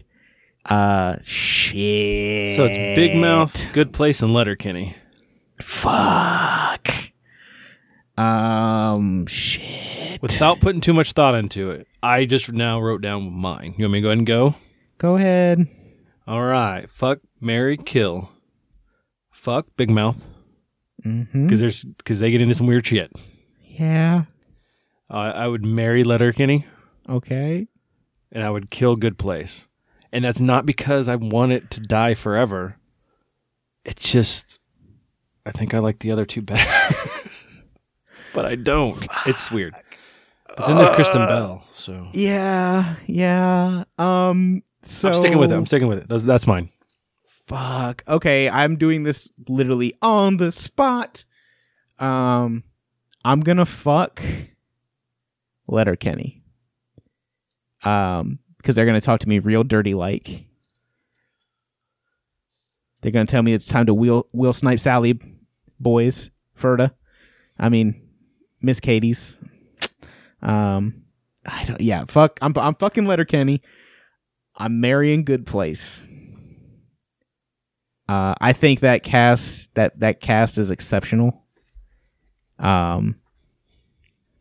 [0.66, 2.56] Uh, shit.
[2.56, 4.96] So it's Big Mouth, Good Place, and Letterkenny.
[5.62, 6.88] Fuck.
[8.18, 10.22] Um, shit.
[10.22, 13.76] Without putting too much thought into it, I just now wrote down mine.
[13.78, 14.56] You want me to go ahead and go?
[14.98, 15.68] Go ahead.
[16.28, 16.90] All right.
[16.90, 18.32] Fuck, Mary, kill.
[19.32, 20.24] Fuck Big Mouth
[21.06, 21.46] Mm-hmm.
[21.46, 23.12] because there's because they get into some weird shit.
[23.64, 24.24] Yeah.
[25.10, 26.66] Uh, I would marry Letterkenny
[27.08, 27.68] Okay.
[28.32, 29.68] and I would kill Good Place,
[30.12, 32.78] and that's not because I want it to die forever.
[33.86, 34.60] It's just
[35.46, 36.68] I think I like the other two better,
[38.38, 39.04] but I don't.
[39.26, 39.74] It's weird.
[40.56, 42.96] But then there's Kristen Bell, so Yeah.
[43.08, 43.86] Yeah.
[43.98, 44.62] Um.
[44.84, 45.56] So I'm sticking with it.
[45.56, 46.08] I'm sticking with it.
[46.08, 46.70] That's, that's mine.
[47.48, 48.04] Fuck.
[48.08, 51.26] Okay, I'm doing this literally on the spot.
[51.98, 52.64] Um,
[53.26, 54.22] I'm gonna fuck
[55.68, 56.44] Letterkenny.
[57.84, 60.46] Um, because they're gonna talk to me real dirty like.
[63.02, 65.20] They're gonna tell me it's time to wheel wheel snipe celly,
[65.80, 66.30] boys,
[66.60, 66.92] Ferda.
[67.60, 68.07] I mean,
[68.62, 69.38] Miss Katie's.
[70.42, 71.04] Um,
[71.46, 71.82] I don't.
[71.82, 72.40] Yeah, fuck.
[72.42, 73.62] I'm I'm fucking Letterkenny.
[74.56, 76.04] I'm marrying Good Place.
[78.10, 81.44] Uh, I think that cast that that cast is exceptional.
[82.60, 83.16] Um,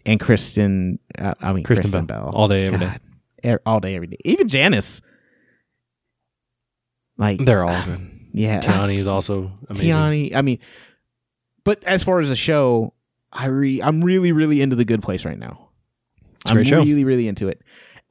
[0.06, 2.24] and Kristen, uh, I mean Kristen Kristen, Bell.
[2.26, 2.86] Bell, All day, every day.
[2.86, 3.00] God,
[3.54, 4.16] e- all day, every day.
[4.24, 5.02] Even Janice,
[7.18, 8.08] like They're all good.
[8.32, 9.90] yeah, Keanu is also amazing.
[9.90, 10.34] Tahani.
[10.36, 10.58] I mean,
[11.64, 12.94] but as far as the show,
[13.36, 15.68] I re- I'm really really into the Good Place right now.
[16.46, 16.78] I'm show.
[16.78, 17.62] really really into it,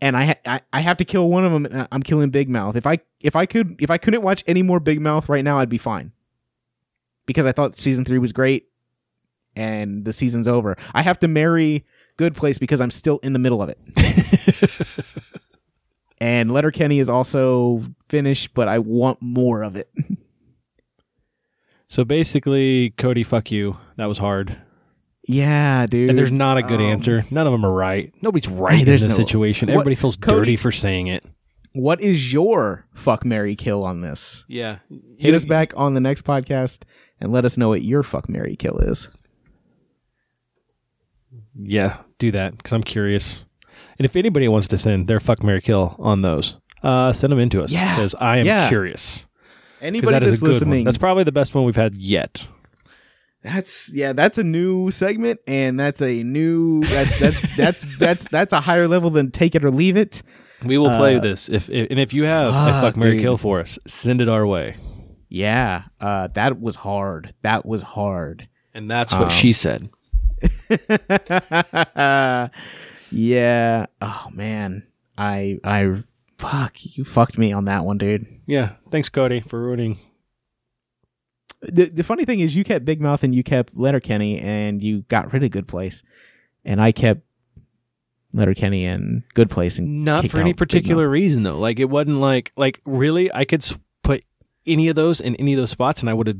[0.01, 1.65] and I, ha- I I have to kill one of them.
[1.65, 2.75] And I'm killing Big Mouth.
[2.75, 5.59] If I if I could if I couldn't watch any more Big Mouth right now,
[5.59, 6.11] I'd be fine.
[7.25, 8.67] Because I thought season three was great,
[9.55, 10.77] and the season's over.
[10.93, 11.85] I have to marry
[12.17, 13.79] Good Place because I'm still in the middle of it.
[16.19, 19.89] and Letterkenny is also finished, but I want more of it.
[21.87, 23.77] So basically, Cody, fuck you.
[23.97, 24.57] That was hard.
[25.27, 26.09] Yeah, dude.
[26.09, 27.25] And there's not a good Um, answer.
[27.31, 28.13] None of them are right.
[28.21, 29.67] Nobody's right in there's this no- situation.
[29.67, 31.25] What- Everybody feels Cody- dirty for saying it.
[31.73, 34.45] What is your fuck Mary kill on this?
[34.47, 34.77] Yeah.
[35.17, 36.83] Hit us back on the next podcast
[37.19, 39.09] and let us know what your fuck Mary kill is.
[41.57, 43.45] Yeah, do that because I'm curious.
[43.97, 47.39] And if anybody wants to send their fuck, Mary kill on those, uh, send them
[47.39, 47.71] in to us.
[47.71, 47.95] Yeah.
[47.95, 48.67] Because I am Yeah.
[48.69, 49.25] curious.
[49.79, 50.83] Because Anybody that is that's a good listening, one.
[50.85, 52.47] That's probably the best one we've had yet.
[53.45, 58.53] That's yeah, that's a new segment, and that's a new that's that's that's that's that's
[58.53, 60.21] a higher level than take it or leave it.
[60.63, 61.47] We will play Uh, this.
[61.49, 64.27] If, if and if you have a fuck, fuck, Mary kill for us, send it
[64.29, 64.75] our way.
[65.29, 67.33] Yeah, uh, that was hard.
[67.43, 68.47] That was hard.
[68.73, 69.89] And that's what Um, she said.
[73.11, 73.85] yeah.
[74.01, 74.83] Oh man,
[75.17, 76.03] I I
[76.37, 78.25] fuck you fucked me on that one, dude.
[78.45, 79.97] Yeah, thanks, Cody, for ruining.
[81.71, 85.01] The the funny thing is, you kept Big Mouth and you kept Letterkenny, and you
[85.03, 86.03] got rid of Good Place,
[86.63, 87.21] and I kept
[88.33, 91.57] Letterkenny and Good Place, and Not for any particular reason though.
[91.57, 93.33] Like it wasn't like like really.
[93.33, 93.65] I could
[94.03, 94.23] put
[94.65, 96.37] any of those in any of those spots, and I would have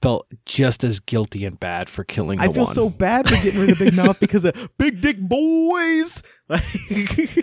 [0.00, 2.38] felt just as guilty and bad for killing.
[2.38, 2.74] The I feel one.
[2.74, 6.22] so bad for getting rid of Big Mouth because of Big Dick Boys.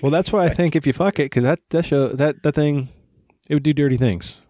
[0.02, 2.56] Well, that's why I think if you fuck it, because that that show that that
[2.56, 2.90] thing,
[3.50, 4.42] it would do dirty things.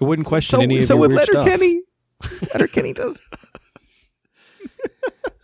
[0.00, 1.46] It wouldn't question so, any of so your with weird stuff.
[1.46, 1.82] Letterkenny,
[2.52, 3.20] Letterkenny does.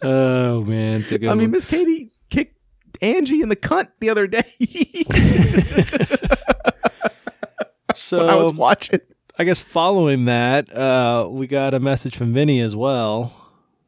[0.03, 1.51] Oh man, it's a good I mean.
[1.51, 2.57] Miss Katie kicked
[3.03, 4.45] Angie in the cunt the other day.
[7.97, 9.01] So I was watching.
[9.39, 13.35] I guess following that, uh, we got a message from Vinny as well.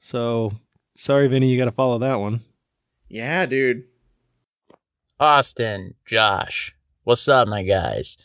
[0.01, 0.53] So
[0.97, 2.41] sorry, Vinny, you got to follow that one.
[3.09, 3.85] Yeah, dude.
[5.21, 8.17] Austin, Josh, what's up, my guys?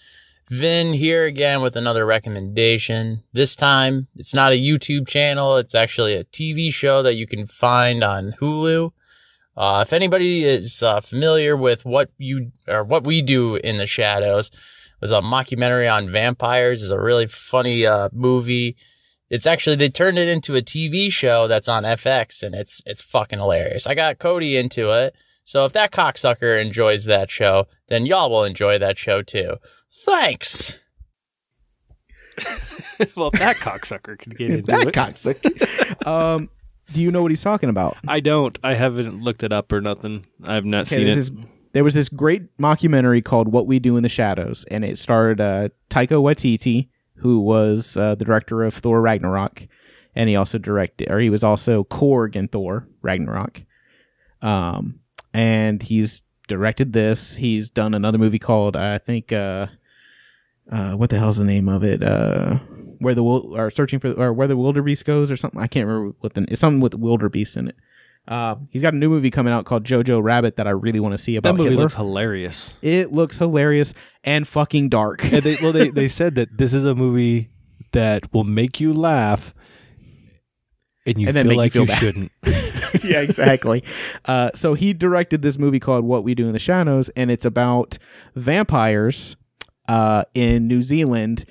[0.53, 3.23] Vin here again with another recommendation.
[3.33, 7.47] This time, it's not a YouTube channel, it's actually a TV show that you can
[7.47, 8.91] find on Hulu.
[9.57, 13.87] Uh, if anybody is uh, familiar with what you or what we do in the
[13.87, 14.51] shadows,
[15.01, 16.83] was a mockumentary on vampires.
[16.83, 18.77] It's a really funny uh, movie.
[19.31, 23.01] It's actually they turned it into a TV show that's on FX, and it's it's
[23.01, 23.87] fucking hilarious.
[23.87, 25.15] I got Cody into it.
[25.43, 29.57] So if that cocksucker enjoys that show, then y'all will enjoy that show too.
[30.05, 30.79] Thanks.
[33.15, 34.93] well, if that cocksucker could get into That it.
[34.93, 36.07] cocksucker.
[36.07, 36.49] um,
[36.91, 37.97] do you know what he's talking about?
[38.07, 38.57] I don't.
[38.63, 40.25] I haven't looked it up or nothing.
[40.43, 41.15] I have not Okay, seen it.
[41.15, 41.31] this-
[41.73, 45.41] there was this great mockumentary called "What We Do in the Shadows," and it starred
[45.41, 49.67] uh, Taika Waititi, who was uh, the director of Thor Ragnarok,
[50.13, 53.63] and he also directed, or he was also Korg in Thor Ragnarok.
[54.43, 54.99] Um,
[55.33, 57.37] and he's directed this.
[57.37, 59.65] He's done another movie called I think uh,
[60.71, 62.03] uh, what the hell's the name of it?
[62.03, 62.59] Uh,
[62.99, 65.59] where the or searching for or where the wildebeest goes or something.
[65.59, 67.75] I can't remember what the it's something with wildebeest in it.
[68.25, 71.11] Uh, he's got a new movie coming out called Jojo Rabbit that I really want
[71.11, 71.83] to see about that movie Hitler.
[71.83, 72.73] looks hilarious.
[72.81, 73.93] it looks hilarious
[74.23, 75.23] and fucking dark.
[75.25, 77.49] And they, well, they they said that this is a movie
[77.91, 79.53] that will make you laugh,
[81.05, 82.31] and you And feel make you like feel you shouldn't.
[83.03, 83.83] yeah, exactly.
[84.25, 87.45] Uh, so he directed this movie called What We Do in the Shadows, and it's
[87.45, 87.97] about
[88.35, 89.35] vampires
[89.87, 91.45] uh, in New Zealand.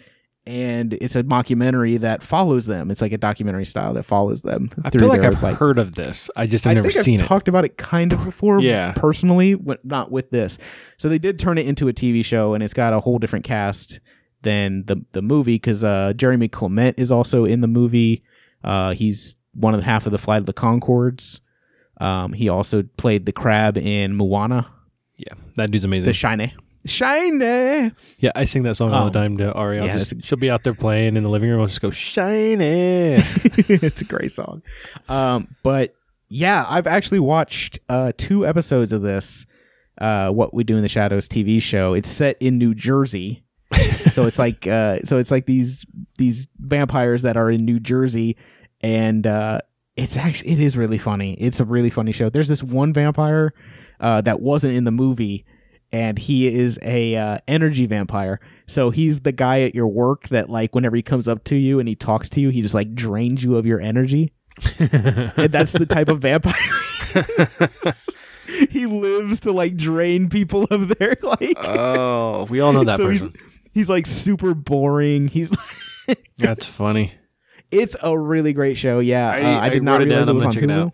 [0.44, 2.90] And it's a mockumentary that follows them.
[2.90, 4.70] It's like a documentary style that follows them.
[4.82, 6.28] I feel like their, I've heard of this.
[6.34, 7.28] I just have I never think seen I've it.
[7.28, 8.90] talked about it kind of before, Yeah.
[8.96, 10.58] personally, but not with this.
[10.96, 13.44] So they did turn it into a TV show, and it's got a whole different
[13.44, 14.00] cast
[14.42, 18.24] than the the movie because uh, Jemaine Clement is also in the movie.
[18.64, 21.38] Uh, he's one of the half of the Flight of the Conchords.
[22.00, 24.66] Um, he also played the crab in Moana,
[25.16, 26.06] yeah, that dude's amazing.
[26.06, 26.52] the shiny,
[26.84, 27.92] shiny.
[28.18, 29.22] yeah, I sing that song all the Oh.
[29.22, 29.78] time to Ari.
[29.78, 31.60] Yeah, just- she'll be out there playing in the living room.
[31.60, 33.16] I'll just go shiny.
[33.68, 34.62] it's a great song.
[35.08, 35.94] Um, but
[36.28, 39.46] yeah, I've actually watched uh, two episodes of this.
[39.98, 41.92] Uh, what we do in the shadows TV show.
[41.92, 43.44] It's set in New Jersey,
[44.10, 45.84] so it's like uh, so it's like these
[46.16, 48.38] these vampires that are in New Jersey,
[48.82, 49.60] and uh,
[49.94, 51.34] it's actually it is really funny.
[51.34, 52.30] It's a really funny show.
[52.30, 53.52] There's this one vampire
[54.00, 55.44] uh, that wasn't in the movie.
[55.92, 60.48] And he is a uh, energy vampire, so he's the guy at your work that,
[60.48, 62.94] like, whenever he comes up to you and he talks to you, he just like
[62.94, 64.32] drains you of your energy.
[64.78, 66.54] and that's the type of vampire.
[68.70, 71.56] he lives to like drain people of their like.
[71.62, 73.32] oh, we all know that so person.
[73.34, 75.28] he's he's like super boring.
[75.28, 75.50] He's
[76.08, 77.12] Like That's funny.
[77.70, 78.98] it's a really great show.
[78.98, 80.36] Yeah, I- uh, I, I did not it realize down.
[80.36, 80.92] it was on check it out.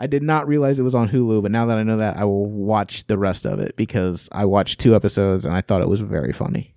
[0.00, 2.24] I did not realize it was on Hulu, but now that I know that, I
[2.24, 5.88] will watch the rest of it because I watched two episodes and I thought it
[5.88, 6.74] was very funny.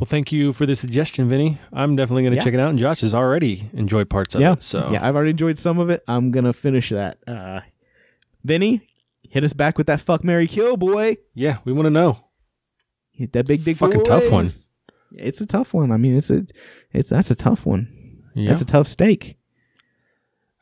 [0.00, 1.60] Well, thank you for the suggestion, Vinny.
[1.72, 2.44] I'm definitely going to Yeah.
[2.44, 2.70] check it out.
[2.70, 4.62] And Josh has already enjoyed parts of yeah, it.
[4.62, 6.02] So yeah, I've already enjoyed some of it.
[6.08, 7.18] I'm gonna finish that.
[7.28, 7.60] Uh,
[8.42, 8.80] Vinny,
[9.22, 11.18] hit us back with that fuck Mary Kill boy.
[11.34, 12.18] yeah, we want to know.
[13.10, 14.50] Hit that big dick Fucking tough one.
[15.12, 15.92] It's a tough one.
[15.92, 16.44] I mean, it's a,
[16.92, 17.88] it's that's a tough one.
[18.34, 18.48] Yeah.
[18.48, 19.36] That's a tough steak.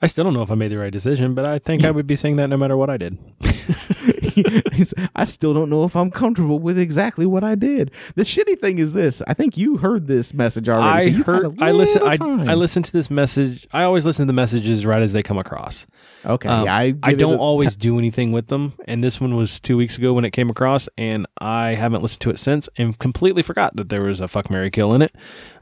[0.02, 2.08] I still don't know if I made the right decision, but I think I would
[2.08, 3.18] be saying that no matter what I did.
[5.14, 7.92] I still don't know if I'm comfortable with exactly what I did.
[8.16, 9.22] The shitty thing is this.
[9.28, 11.12] I think you heard this message already.
[11.12, 11.62] I so heard.
[11.62, 12.02] I listen.
[12.02, 12.16] I.
[12.20, 13.68] I listen to this message.
[13.72, 15.86] I always listen to the messages right as they come across.
[16.24, 19.60] Okay, Um, yeah, I, I don't always do anything with them, and this one was
[19.60, 22.98] two weeks ago when it came across, and I haven't listened to it since, and
[22.98, 25.14] completely forgot that there was a fuck Mary kill in it.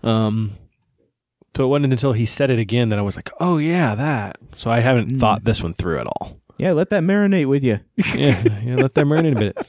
[0.02, 0.52] Um,
[1.56, 4.36] So it wasn't until he said it again that I was like, "Oh yeah, that."
[4.56, 5.20] So I haven't Mm.
[5.20, 6.40] thought this one through at all.
[6.58, 7.80] Yeah, let that marinate with you.
[8.14, 9.58] Yeah, yeah let that marinate a bit.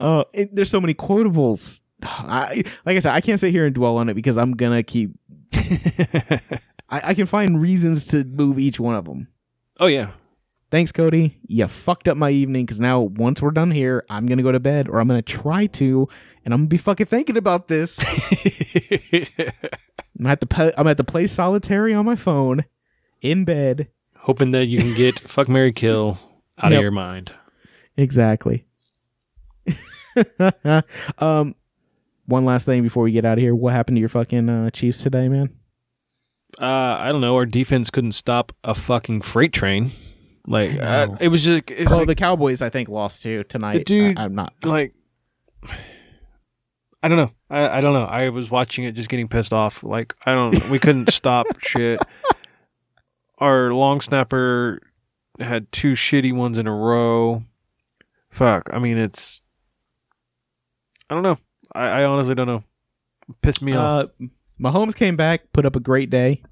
[0.00, 1.82] Uh, there's so many quotables.
[2.02, 4.82] I, like I said, I can't sit here and dwell on it because I'm gonna
[4.82, 5.12] keep.
[5.54, 6.40] I,
[6.90, 9.28] I can find reasons to move each one of them.
[9.78, 10.10] oh yeah,
[10.72, 11.38] Thanks, Cody.
[11.46, 14.58] You fucked up my evening because now once we're done here, I'm gonna go to
[14.60, 16.08] bed, or I'm gonna try to,
[16.46, 17.98] and I'm gonna be fucking thinking about this.
[20.18, 22.64] I'm at the pe- I'm at the play solitary on my phone,
[23.20, 23.88] in bed.
[24.16, 26.18] hoping that you can get fuck Mary Kill
[26.56, 26.78] out Yep.
[26.78, 27.32] of your mind.
[27.98, 28.64] Exactly.
[31.18, 31.54] um,
[32.26, 33.54] one last thing before we get out of here.
[33.54, 35.50] What happened to your fucking uh, Chiefs today, man?
[36.60, 37.34] Uh, I don't know.
[37.34, 39.90] Our defense couldn't stop a fucking freight train.
[40.46, 43.84] Like uh, it was just it's Well, like, the Cowboys, I think, lost too tonight.
[43.84, 44.54] Dude, I, am not.
[44.62, 44.94] like
[47.02, 47.30] I don't know.
[47.50, 48.04] I, I don't know.
[48.04, 49.82] I was watching it, just getting pissed off.
[49.82, 50.68] Like I don't.
[50.70, 52.00] We couldn't stop shit.
[53.38, 54.80] Our long snapper
[55.38, 57.42] had two shitty ones in a row.
[58.30, 58.70] Fuck.
[58.72, 59.42] I mean, it's.
[61.08, 61.36] I don't know.
[61.74, 62.64] I, I honestly don't know.
[63.42, 64.10] Pissed me off.
[64.20, 64.26] Uh,
[64.60, 66.42] Mahomes came back, put up a great day.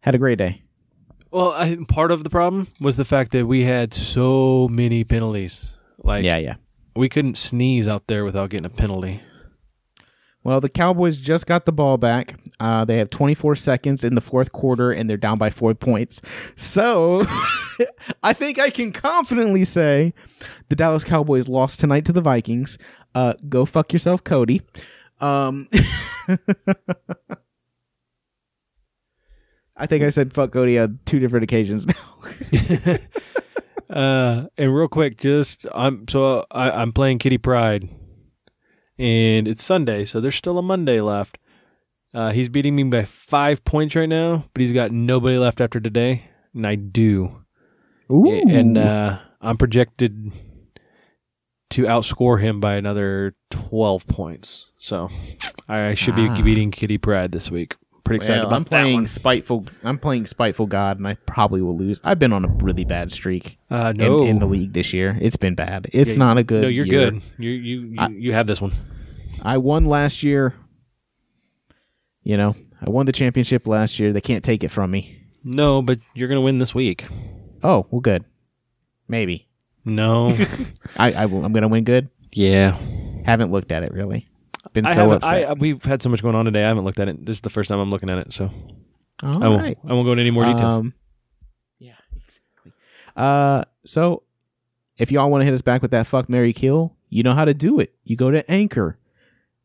[0.00, 0.62] Had a great day.
[1.30, 5.76] Well, I part of the problem was the fact that we had so many penalties.
[5.98, 6.54] Like, yeah, yeah.
[6.96, 9.22] We couldn't sneeze out there without getting a penalty.
[10.46, 12.38] Well, the Cowboys just got the ball back.
[12.60, 16.22] Uh, they have 24 seconds in the fourth quarter, and they're down by four points.
[16.54, 17.24] So,
[18.22, 20.14] I think I can confidently say
[20.68, 22.78] the Dallas Cowboys lost tonight to the Vikings.
[23.12, 24.62] Uh, go fuck yourself, Cody.
[25.20, 25.68] Um,
[29.76, 32.98] I think I said fuck Cody on two different occasions now.
[33.88, 37.88] Uh, and real quick, just I'm so I, I'm playing Kitty Pride,
[38.98, 41.38] and it's Sunday, so there's still a Monday left.
[42.14, 45.78] Uh, he's beating me by five points right now, but he's got nobody left after
[45.80, 46.24] today,
[46.54, 47.42] and I do.
[48.10, 48.30] Ooh.
[48.48, 50.32] And uh, I'm projected
[51.70, 54.70] to outscore him by another 12 points.
[54.78, 55.08] So
[55.68, 56.36] I should Ah.
[56.36, 57.76] be beating Kitty Pride this week.
[58.06, 59.66] Pretty excited Well, I'm playing spiteful.
[59.84, 62.00] I'm playing spiteful God, and I probably will lose.
[62.04, 65.18] I've been on a really bad streak Uh, in, no, in the league this year.
[65.20, 65.88] It's been bad.
[65.92, 66.62] It's Yeah, not a good.
[66.62, 67.10] No, you're year.
[67.10, 67.22] good.
[67.38, 68.72] You you you, I- you have this one.
[69.42, 70.54] I won last year.
[72.22, 74.12] You know, I won the championship last year.
[74.12, 75.18] They can't take it from me.
[75.44, 77.06] No, but you're gonna win this week.
[77.62, 78.24] Oh, well, good.
[79.08, 79.48] Maybe
[79.84, 80.28] No.
[80.96, 82.08] I, I will, I'm going to win good.
[82.32, 82.76] yeah.
[83.24, 84.28] Haven't looked at it really.
[84.76, 85.48] Been I so haven't, upset.
[85.48, 86.62] I, we've had so much going on today.
[86.62, 87.24] I haven't looked at it.
[87.24, 88.50] This is the first time I'm looking at it, so
[89.22, 89.62] All I won't.
[89.62, 89.78] right.
[89.88, 90.62] I won't go into any more details.
[90.80, 90.92] Um,
[91.78, 92.72] yeah, exactly.
[93.16, 94.22] Uh, so
[94.98, 97.46] if y'all want to hit us back with that fuck Mary Kill, you know how
[97.46, 97.94] to do it.
[98.04, 98.98] You go to Anchor.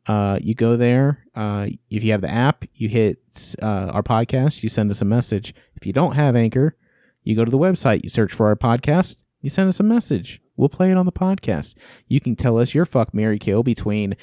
[0.07, 1.25] Uh, you go there.
[1.35, 3.19] Uh, if you have the app, you hit
[3.61, 4.63] uh, our podcast.
[4.63, 5.53] You send us a message.
[5.75, 6.77] If you don't have Anchor,
[7.25, 8.03] you go to the website.
[8.03, 9.17] You search for our podcast.
[9.41, 10.41] You send us a message.
[10.55, 11.75] We'll play it on the podcast.
[12.07, 14.15] You can tell us your fuck Mary Kill between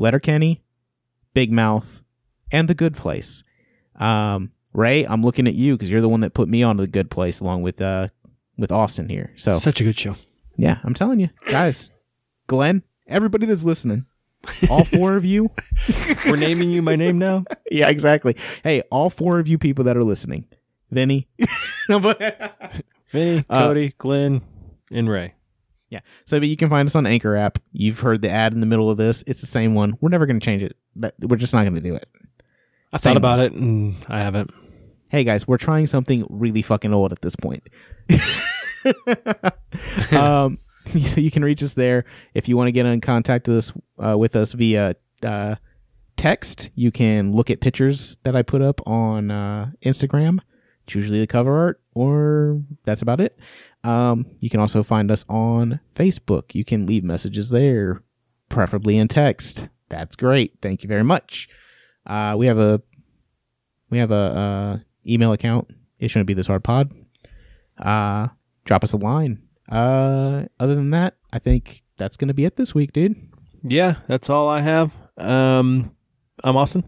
[0.00, 0.62] Letterkenny,
[1.34, 2.02] Big Mouth,
[2.50, 3.44] and The Good Place.
[3.96, 6.86] Um, Ray, I'm looking at you because you're the one that put me on the
[6.86, 8.08] good place along with uh
[8.56, 9.32] with Austin here.
[9.36, 10.16] So Such a good show.
[10.56, 11.90] yeah, I'm telling you, guys,
[12.46, 14.06] Glenn, everybody that's listening,
[14.70, 15.50] all four of you.
[16.26, 17.44] We're naming you my name now.
[17.72, 18.34] Yeah, exactly.
[18.64, 20.44] Hey, all four of you people that are listening,
[20.90, 21.28] Vinny.
[21.88, 22.20] no, but
[23.14, 24.42] Uh, Cody, Glenn,
[24.90, 25.34] and Ray.
[25.90, 26.00] Yeah.
[26.24, 27.58] So, but you can find us on Anchor app.
[27.72, 29.22] You've heard the ad in the middle of this.
[29.26, 29.98] It's the same one.
[30.00, 30.76] We're never going to change it.
[30.96, 32.08] But we're just not going to do it.
[32.92, 34.50] I Same thought about it and I haven't.
[35.08, 37.62] hey guys, we're trying something really fucking old at this point.
[40.12, 43.58] um, so you can reach us there if you want to get in contact with
[43.58, 45.56] us uh, with us via uh,
[46.16, 46.70] text.
[46.74, 50.40] You can look at pictures that I put up on uh, Instagram.
[50.84, 53.38] It's usually the cover art, or that's about it.
[53.82, 56.54] Um, you can also find us on Facebook.
[56.54, 58.02] You can leave messages there,
[58.48, 59.68] preferably in text.
[59.88, 60.54] That's great.
[60.60, 61.48] Thank you very much.
[62.06, 62.82] Uh, we have a
[63.90, 65.70] we have a uh, email account.
[65.98, 66.92] It shouldn't be this hard pod.
[67.78, 68.28] Uh,
[68.64, 69.42] drop us a line.
[69.68, 73.16] Uh, other than that, I think that's gonna be it this week, dude.
[73.62, 74.92] Yeah, that's all I have.
[75.16, 75.94] Um,
[76.42, 76.84] I'm Austin.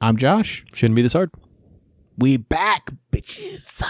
[0.00, 0.64] I'm Josh.
[0.72, 1.30] Shouldn't be this hard.
[2.18, 3.82] We back, bitches.